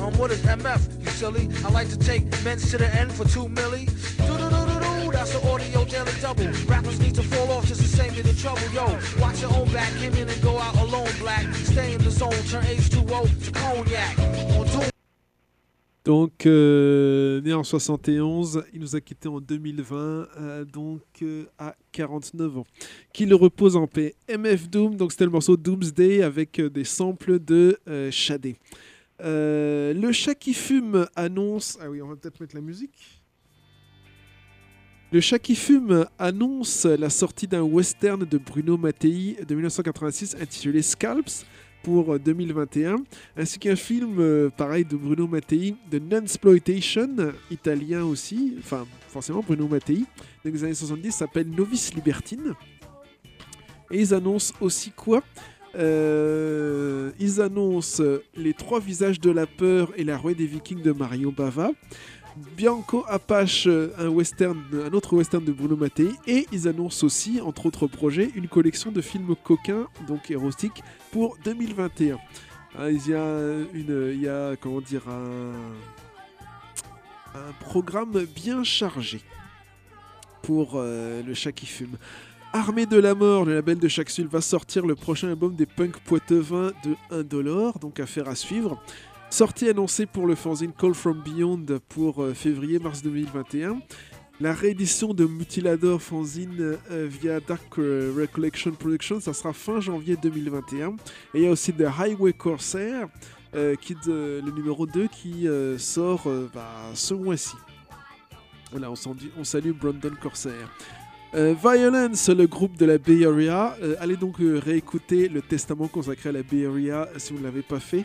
Um, 0.00 0.12
what 0.18 0.30
is 0.32 0.40
MF, 0.42 1.04
you 1.04 1.10
silly? 1.10 1.48
I 1.64 1.70
like 1.70 1.88
to 1.90 1.98
take 1.98 2.24
men's 2.44 2.70
to 2.72 2.78
the 2.78 2.92
end 2.94 3.12
for 3.12 3.24
two 3.24 3.46
milli. 3.46 3.86
That's 5.26 5.40
the 5.40 5.50
audio 5.50 5.65
daily 5.96 6.20
double. 6.20 6.48
Rappers 6.66 6.98
need 7.00 7.14
to 7.14 7.22
fall 7.22 7.50
off 7.52 7.66
just 7.66 7.80
to 7.80 7.88
save 7.88 8.12
me 8.16 8.22
the 8.22 8.34
trouble. 8.34 8.60
Yo, 8.72 8.84
watch 9.20 9.40
your 9.40 9.52
own 9.54 9.68
back, 9.72 9.90
came 10.00 10.14
in 10.14 10.28
and 10.28 10.42
go 10.42 10.58
out 10.58 10.76
alone, 10.76 11.08
black. 11.20 11.46
Stay 11.54 11.94
in 11.94 12.02
the 12.04 12.10
zone, 12.10 12.32
turn 12.50 12.64
H2O 12.64 13.22
to 13.44 13.52
cognac. 13.52 14.18
On 14.58 14.64
doom. 14.64 14.90
Donc, 16.04 16.46
euh, 16.46 17.40
né 17.40 17.52
en 17.52 17.64
71, 17.64 18.62
il 18.72 18.80
nous 18.80 18.94
a 18.94 19.00
quittés 19.00 19.28
en 19.28 19.40
2020, 19.40 19.96
euh, 19.96 20.64
donc 20.64 21.02
euh, 21.22 21.46
à 21.58 21.74
49 21.90 22.58
ans. 22.58 22.64
Qu'il 23.12 23.34
repose 23.34 23.74
en 23.74 23.88
paix. 23.88 24.14
MF 24.28 24.68
Doom, 24.68 24.94
donc 24.94 25.10
c'était 25.10 25.24
le 25.24 25.32
morceau 25.32 25.56
Doomsday 25.56 26.22
avec 26.22 26.60
des 26.60 26.84
samples 26.84 27.40
de 27.40 27.76
Shadé. 28.12 28.54
Le 29.18 30.10
chat 30.12 30.36
qui 30.36 30.54
fume 30.54 31.08
annonce. 31.16 31.76
Ah 31.80 31.90
oui, 31.90 32.00
on 32.00 32.08
va 32.08 32.14
peut-être 32.14 32.38
mettre 32.38 32.54
la 32.54 32.62
musique. 32.62 33.15
Le 35.12 35.20
chat 35.20 35.38
qui 35.38 35.54
fume 35.54 36.06
annonce 36.18 36.84
la 36.84 37.10
sortie 37.10 37.46
d'un 37.46 37.62
western 37.62 38.24
de 38.24 38.38
Bruno 38.38 38.76
Mattei 38.76 39.36
de 39.46 39.54
1986 39.54 40.36
intitulé 40.40 40.82
Scalps 40.82 41.46
pour 41.84 42.14
euh, 42.14 42.18
2021, 42.18 42.96
ainsi 43.36 43.60
qu'un 43.60 43.76
film 43.76 44.16
euh, 44.18 44.50
pareil 44.50 44.84
de 44.84 44.96
Bruno 44.96 45.28
Mattei 45.28 45.76
de 45.90 46.00
Nunsploitation, 46.00 47.08
italien 47.52 48.02
aussi, 48.02 48.56
enfin 48.58 48.84
forcément 49.08 49.44
Bruno 49.46 49.68
Mattei, 49.68 50.02
dans 50.44 50.50
les 50.50 50.64
années 50.64 50.74
70, 50.74 51.12
s'appelle 51.12 51.48
Novice 51.48 51.94
Libertine. 51.94 52.54
Et 53.92 54.00
ils 54.00 54.12
annoncent 54.12 54.54
aussi 54.60 54.90
quoi? 54.90 55.22
Euh, 55.76 57.12
Ils 57.20 57.40
annoncent 57.40 58.02
Les 58.34 58.54
Trois 58.54 58.80
Visages 58.80 59.20
de 59.20 59.30
la 59.30 59.46
Peur 59.46 59.92
et 59.96 60.02
La 60.04 60.16
Rouée 60.16 60.34
des 60.34 60.46
Vikings 60.46 60.82
de 60.82 60.90
Mario 60.90 61.30
Bava. 61.30 61.70
Bianco 62.56 63.04
Apache, 63.08 63.66
euh, 63.66 63.92
un, 63.98 64.08
western, 64.08 64.62
un 64.72 64.92
autre 64.92 65.14
western 65.14 65.44
de 65.44 65.52
Bruno 65.52 65.76
Mattei. 65.76 66.10
Et 66.26 66.46
ils 66.52 66.68
annoncent 66.68 67.04
aussi, 67.04 67.40
entre 67.40 67.66
autres 67.66 67.86
projets, 67.86 68.30
une 68.34 68.48
collection 68.48 68.92
de 68.92 69.00
films 69.00 69.34
coquins, 69.42 69.88
donc 70.06 70.30
érotiques, 70.30 70.82
pour 71.12 71.36
2021. 71.44 72.18
Ah, 72.78 72.90
Il 72.90 73.06
y 73.08 73.14
a, 74.28 74.56
comment 74.60 74.80
dire, 74.80 75.02
un, 75.08 75.52
programme 77.60 78.24
bien 78.34 78.64
chargé 78.64 79.20
pour 80.42 80.72
euh, 80.76 81.22
le 81.22 81.34
chat 81.34 81.52
qui 81.52 81.66
fume. 81.66 81.96
Armée 82.52 82.86
de 82.86 82.96
la 82.98 83.14
mort, 83.14 83.44
le 83.44 83.54
label 83.54 83.78
de 83.78 83.88
Chaxul 83.88 84.26
va 84.28 84.40
sortir 84.40 84.86
le 84.86 84.94
prochain 84.94 85.28
album 85.28 85.54
des 85.54 85.66
punk 85.66 85.98
poitevins 86.00 86.72
de 86.84 86.96
1 87.10 87.22
dollar, 87.24 87.78
donc 87.78 88.00
affaire 88.00 88.28
à 88.28 88.34
suivre. 88.34 88.80
Sortie 89.30 89.68
annoncée 89.68 90.06
pour 90.06 90.26
le 90.26 90.34
fanzine 90.34 90.72
Call 90.72 90.94
From 90.94 91.20
Beyond 91.22 91.66
pour 91.88 92.22
euh, 92.22 92.32
février-mars 92.32 93.02
2021. 93.02 93.80
La 94.40 94.52
réédition 94.52 95.14
de 95.14 95.24
Mutilador 95.26 96.00
fanzine 96.00 96.76
euh, 96.90 97.06
via 97.08 97.40
Dark 97.40 97.78
euh, 97.78 98.12
Recollection 98.16 98.70
Production, 98.72 99.20
ça 99.20 99.32
sera 99.34 99.52
fin 99.52 99.80
janvier 99.80 100.16
2021. 100.16 100.90
Et 100.90 100.94
il 101.34 101.42
y 101.42 101.46
a 101.46 101.50
aussi 101.50 101.72
The 101.72 101.86
Highway 101.98 102.32
Corsair, 102.32 103.08
qui 103.80 103.94
de- 104.06 104.42
le 104.44 104.50
numéro 104.52 104.86
2 104.86 105.08
qui 105.08 105.46
sort 105.78 106.28
bah, 106.52 106.90
ce 106.92 107.14
mois-ci. 107.14 107.54
Voilà, 108.70 108.90
on, 108.90 109.44
salue 109.44 109.70
Brandon 109.70 110.12
Corsair. 110.20 110.70
Violence, 111.32 112.28
le 112.28 112.46
groupe 112.46 112.76
de 112.76 112.84
la 112.84 112.98
Bay 112.98 113.24
Area. 113.24 113.74
Allez 113.98 114.16
donc 114.16 114.36
réécouter 114.38 115.28
le 115.30 115.40
testament 115.40 115.88
consacré 115.88 116.28
à 116.28 116.32
la 116.32 116.42
Bay 116.42 116.66
Area 116.66 117.08
si 117.16 117.32
vous 117.32 117.38
ne 117.38 117.44
l'avez 117.44 117.62
pas 117.62 117.80
fait. 117.80 118.04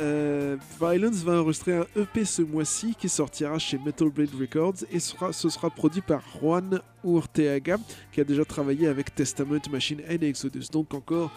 Euh, 0.00 0.56
Violence 0.80 1.16
va 1.16 1.40
enregistrer 1.40 1.76
un 1.76 1.86
EP 1.94 2.24
ce 2.24 2.40
mois-ci 2.40 2.94
qui 2.98 3.08
sortira 3.08 3.58
chez 3.58 3.78
Metal 3.78 4.08
Blade 4.08 4.34
Records 4.38 4.84
et 4.90 4.98
ce 4.98 5.48
sera 5.48 5.68
produit 5.68 6.00
par 6.00 6.22
Juan 6.40 6.80
Urteaga 7.04 7.76
qui 8.10 8.20
a 8.20 8.24
déjà 8.24 8.44
travaillé 8.44 8.88
avec 8.88 9.14
Testament, 9.14 9.60
Machine 9.70 10.00
Head 10.08 10.22
et 10.22 10.28
Exodus. 10.28 10.66
Donc 10.72 10.94
encore 10.94 11.30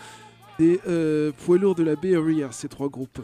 des 0.59 0.79
euh, 0.87 1.31
poids 1.45 1.57
lourds 1.57 1.75
de 1.75 1.83
la 1.83 1.95
Bay 1.95 2.15
Area, 2.15 2.51
ces 2.51 2.69
trois 2.69 2.87
groupes. 2.87 3.19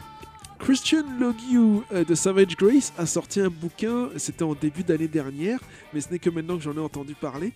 Christian 0.60 1.06
Logiu 1.18 1.84
euh, 1.94 2.04
de 2.04 2.16
Savage 2.16 2.58
Grace 2.58 2.92
a 2.98 3.06
sorti 3.06 3.40
un 3.40 3.50
bouquin, 3.50 4.10
c'était 4.18 4.44
en 4.44 4.56
début 4.56 4.84
d'année 4.84 5.08
dernière, 5.08 5.60
mais 5.94 6.02
ce 6.02 6.12
n'est 6.12 6.20
que 6.20 6.30
maintenant 6.30 6.58
que 6.58 6.64
j'en 6.64 6.74
ai 6.74 6.80
entendu 6.80 7.14
parler. 7.14 7.54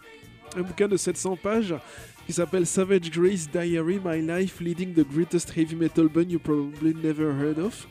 Un 0.55 0.61
bouquin 0.61 0.87
de 0.87 0.95
700 0.95 1.37
pages 1.41 1.75
qui 2.25 2.33
s'appelle 2.33 2.65
Savage 2.65 3.11
Grace 3.11 3.49
Diary 3.49 3.99
My 4.03 4.21
Life 4.21 4.59
Leading 4.61 4.93
the 4.93 5.05
Greatest 5.07 5.55
Heavy 5.57 5.75
Metal 5.75 6.07
Band 6.07 6.29
You 6.29 6.39
Probably 6.39 6.93
Never 6.95 7.25
Heard 7.25 7.59
of. 7.59 7.87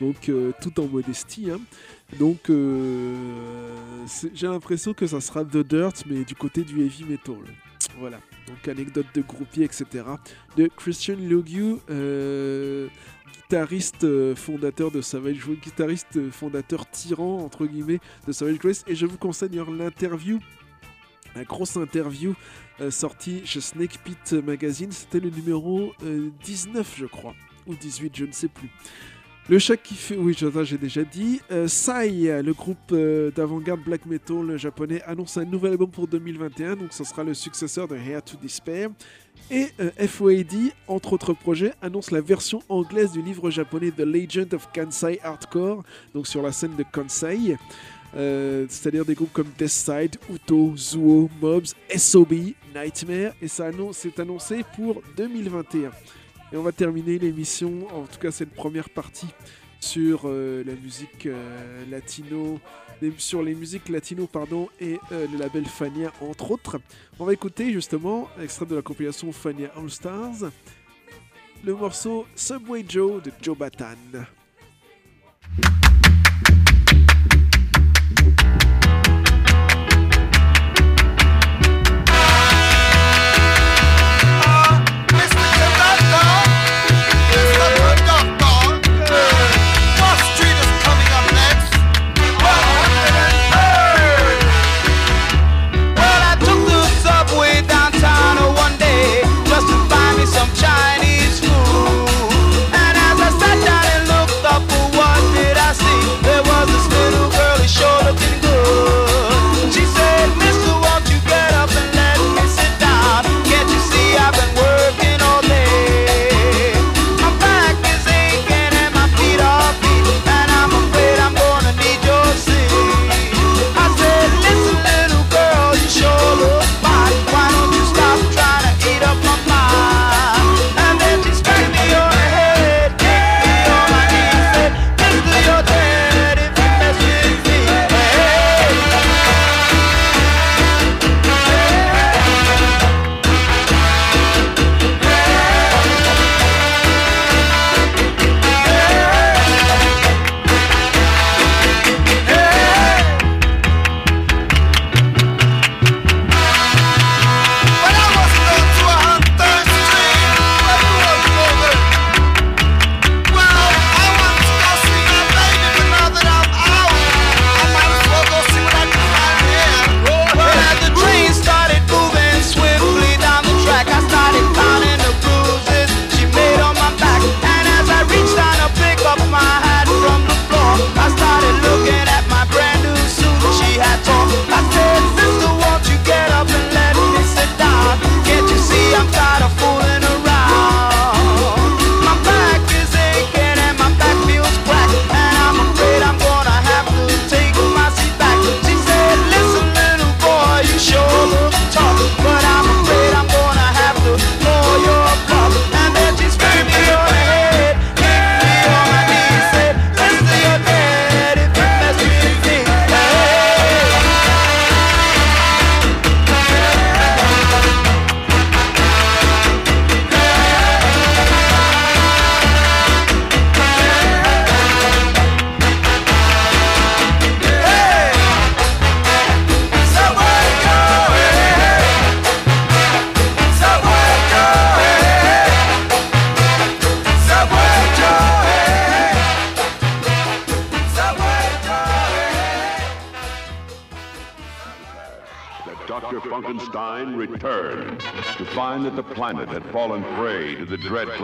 Donc 0.00 0.28
euh, 0.28 0.52
tout 0.60 0.78
en 0.80 0.86
modestie. 0.86 1.50
hein. 1.50 1.60
Donc 2.18 2.50
euh, 2.50 3.14
j'ai 4.34 4.46
l'impression 4.46 4.92
que 4.92 5.06
ça 5.06 5.20
sera 5.20 5.44
The 5.44 5.58
Dirt, 5.58 6.04
mais 6.06 6.24
du 6.24 6.34
côté 6.34 6.62
du 6.62 6.82
heavy 6.84 7.04
metal. 7.04 7.36
Voilà. 7.98 8.20
Donc 8.46 8.68
anecdote 8.68 9.06
de 9.14 9.22
groupier, 9.22 9.64
etc. 9.64 10.04
De 10.56 10.68
Christian 10.76 11.16
Logiu, 11.18 11.76
euh, 11.88 12.88
guitariste 13.34 14.34
fondateur 14.34 14.90
de 14.90 15.00
Savage 15.00 15.38
Grace, 15.38 15.60
guitariste 15.62 16.30
fondateur 16.30 16.88
tyran 16.90 17.38
entre 17.44 17.66
guillemets 17.66 18.00
de 18.26 18.32
Savage 18.32 18.58
Grace. 18.58 18.84
Et 18.86 18.94
je 18.94 19.06
vous 19.06 19.18
conseille 19.18 19.50
l'interview 19.78 20.40
la 21.36 21.44
grosse 21.44 21.76
interview 21.76 22.34
euh, 22.80 22.90
sortie 22.90 23.42
chez 23.44 23.60
Snake 23.60 23.98
Pit 24.04 24.32
Magazine. 24.32 24.92
C'était 24.92 25.20
le 25.20 25.30
numéro 25.30 25.92
euh, 26.04 26.30
19, 26.44 26.94
je 26.96 27.06
crois, 27.06 27.34
ou 27.66 27.74
18, 27.74 28.16
je 28.16 28.24
ne 28.24 28.32
sais 28.32 28.48
plus. 28.48 28.70
Le 29.48 29.60
chat 29.60 29.76
qui 29.76 29.94
fait, 29.94 30.16
oui, 30.16 30.36
j'ai 30.36 30.76
déjà 30.76 31.04
dit. 31.04 31.40
Euh, 31.52 31.68
Sai, 31.68 32.42
le 32.42 32.52
groupe 32.52 32.78
euh, 32.90 33.30
d'avant-garde 33.30 33.80
black 33.80 34.04
metal 34.04 34.56
japonais, 34.56 35.00
annonce 35.06 35.36
un 35.36 35.44
nouvel 35.44 35.72
album 35.72 35.88
pour 35.88 36.08
2021, 36.08 36.74
donc 36.74 36.92
ce 36.92 37.04
sera 37.04 37.22
le 37.22 37.32
successeur 37.32 37.86
de 37.86 37.94
Here 37.94 38.20
to 38.22 38.36
Despair. 38.42 38.88
Et 39.48 39.68
euh, 39.78 39.90
FOAD, 40.08 40.72
entre 40.88 41.12
autres 41.12 41.32
projets, 41.32 41.72
annonce 41.80 42.10
la 42.10 42.20
version 42.20 42.60
anglaise 42.68 43.12
du 43.12 43.22
livre 43.22 43.48
japonais 43.50 43.92
The 43.92 44.00
Legend 44.00 44.52
of 44.54 44.68
Kansai 44.72 45.20
Hardcore, 45.22 45.84
donc 46.12 46.26
sur 46.26 46.42
la 46.42 46.50
scène 46.50 46.74
de 46.74 46.82
Kansai. 46.82 47.56
Euh, 48.14 48.66
c'est-à-dire 48.68 49.04
des 49.04 49.14
groupes 49.14 49.32
comme 49.32 49.50
Deathside, 49.58 50.16
Uto, 50.32 50.74
Zuo, 50.76 51.28
Mobs, 51.40 51.74
SOB, 51.94 52.32
Nightmare, 52.74 53.32
et 53.42 53.48
ça 53.48 53.70
c'est 53.92 54.18
annoncé 54.20 54.64
pour 54.74 55.02
2021. 55.16 55.90
Et 56.52 56.56
on 56.56 56.62
va 56.62 56.72
terminer 56.72 57.18
l'émission, 57.18 57.86
en 57.94 58.04
tout 58.04 58.18
cas 58.18 58.30
cette 58.30 58.54
première 58.54 58.88
partie, 58.88 59.28
sur 59.80 60.22
euh, 60.24 60.64
la 60.64 60.74
musique 60.74 61.26
euh, 61.26 61.84
latino, 61.90 62.58
sur 63.18 63.42
les 63.42 63.54
musiques 63.54 63.90
latino 63.90 64.26
pardon, 64.26 64.70
et 64.80 64.98
le 65.10 65.38
label 65.38 65.66
Fania 65.66 66.10
entre 66.22 66.52
autres. 66.52 66.78
On 67.18 67.26
va 67.26 67.34
écouter 67.34 67.70
justement 67.70 68.28
extrait 68.40 68.64
de 68.64 68.74
la 68.74 68.82
compilation 68.82 69.30
Fania 69.32 69.70
All 69.76 69.90
Stars, 69.90 70.50
le 71.62 71.74
morceau 71.74 72.24
Subway 72.34 72.84
Joe 72.88 73.22
de 73.22 73.30
Joe 73.42 73.58
Batan. 73.58 73.96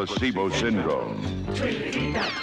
Placebo 0.07 0.51
syndrome, 0.51 1.23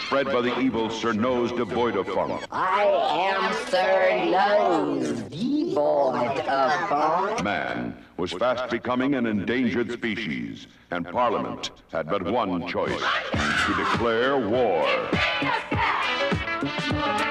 spread 0.06 0.28
by 0.28 0.40
the 0.40 0.58
evil 0.60 0.90
Sir 0.90 1.12
Nose 1.12 1.52
devoid 1.52 1.98
of 1.98 2.08
funk. 2.08 2.42
I 2.52 2.86
am 3.34 3.54
Sir 3.68 4.30
Nose, 4.32 5.22
devoid 5.24 6.40
of 6.48 6.90
funk. 6.90 7.44
Man 7.44 7.98
was 8.16 8.32
fast 8.32 8.72
becoming 8.72 9.16
an 9.16 9.26
endangered 9.26 9.92
species, 9.92 10.68
and 10.92 11.06
Parliament 11.06 11.72
had 11.92 12.08
but 12.08 12.24
one 12.24 12.66
choice 12.66 13.04
to 13.34 13.74
declare 13.76 14.38
war. 14.38 14.88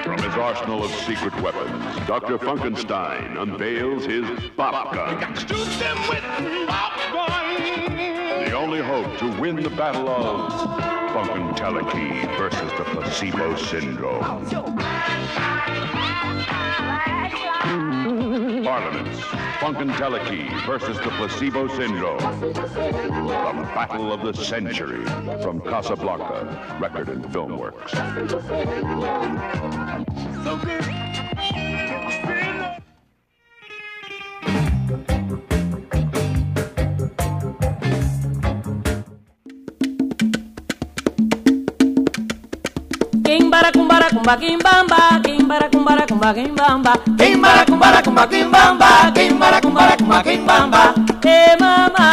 From 0.02 0.22
his 0.22 0.34
arsenal 0.34 0.84
of 0.84 0.90
secret 0.90 1.34
weapons, 1.40 2.06
Dr. 2.06 2.38
Funkenstein 2.38 3.40
unveils 3.40 4.04
his 4.04 4.28
bop 4.56 4.92
gun. 4.92 5.34
Only 8.68 8.82
hope 8.82 9.16
to 9.16 9.40
win 9.40 9.56
the 9.56 9.70
battle 9.70 10.10
of 10.10 10.52
Funkenteleki 11.12 12.36
versus 12.36 12.70
the 12.76 12.84
placebo 12.84 13.56
syndrome. 13.56 14.20
Parliaments, 18.62 19.20
Funkenteleki 19.60 20.66
versus 20.66 20.98
the 20.98 21.08
placebo 21.16 21.66
syndrome. 21.68 22.18
The 22.18 23.70
battle 23.74 24.12
of 24.12 24.20
the 24.20 24.34
century 24.34 25.02
from 25.40 25.62
Casablanca 25.62 26.78
Record 26.78 27.08
and 27.08 27.32
Film 27.32 27.56
Works. 27.56 27.94
Kimbara 43.58 43.72
kumbara 43.72 44.06
kumba 44.10 44.36
kimbamba, 44.36 45.20
kimbara 45.24 45.68
kumbara 45.68 46.06
kumba 46.06 46.32
kimbamba, 46.34 46.92
kimbara 47.18 47.64
kumbara 47.66 48.02
kumba 48.02 48.26
kimbamba, 48.30 49.10
kimbara 49.14 49.60
kumbara 49.60 49.96
kumba 49.98 50.22
kimbamba. 50.22 50.94
Eh 51.26 51.56
mama, 51.58 52.06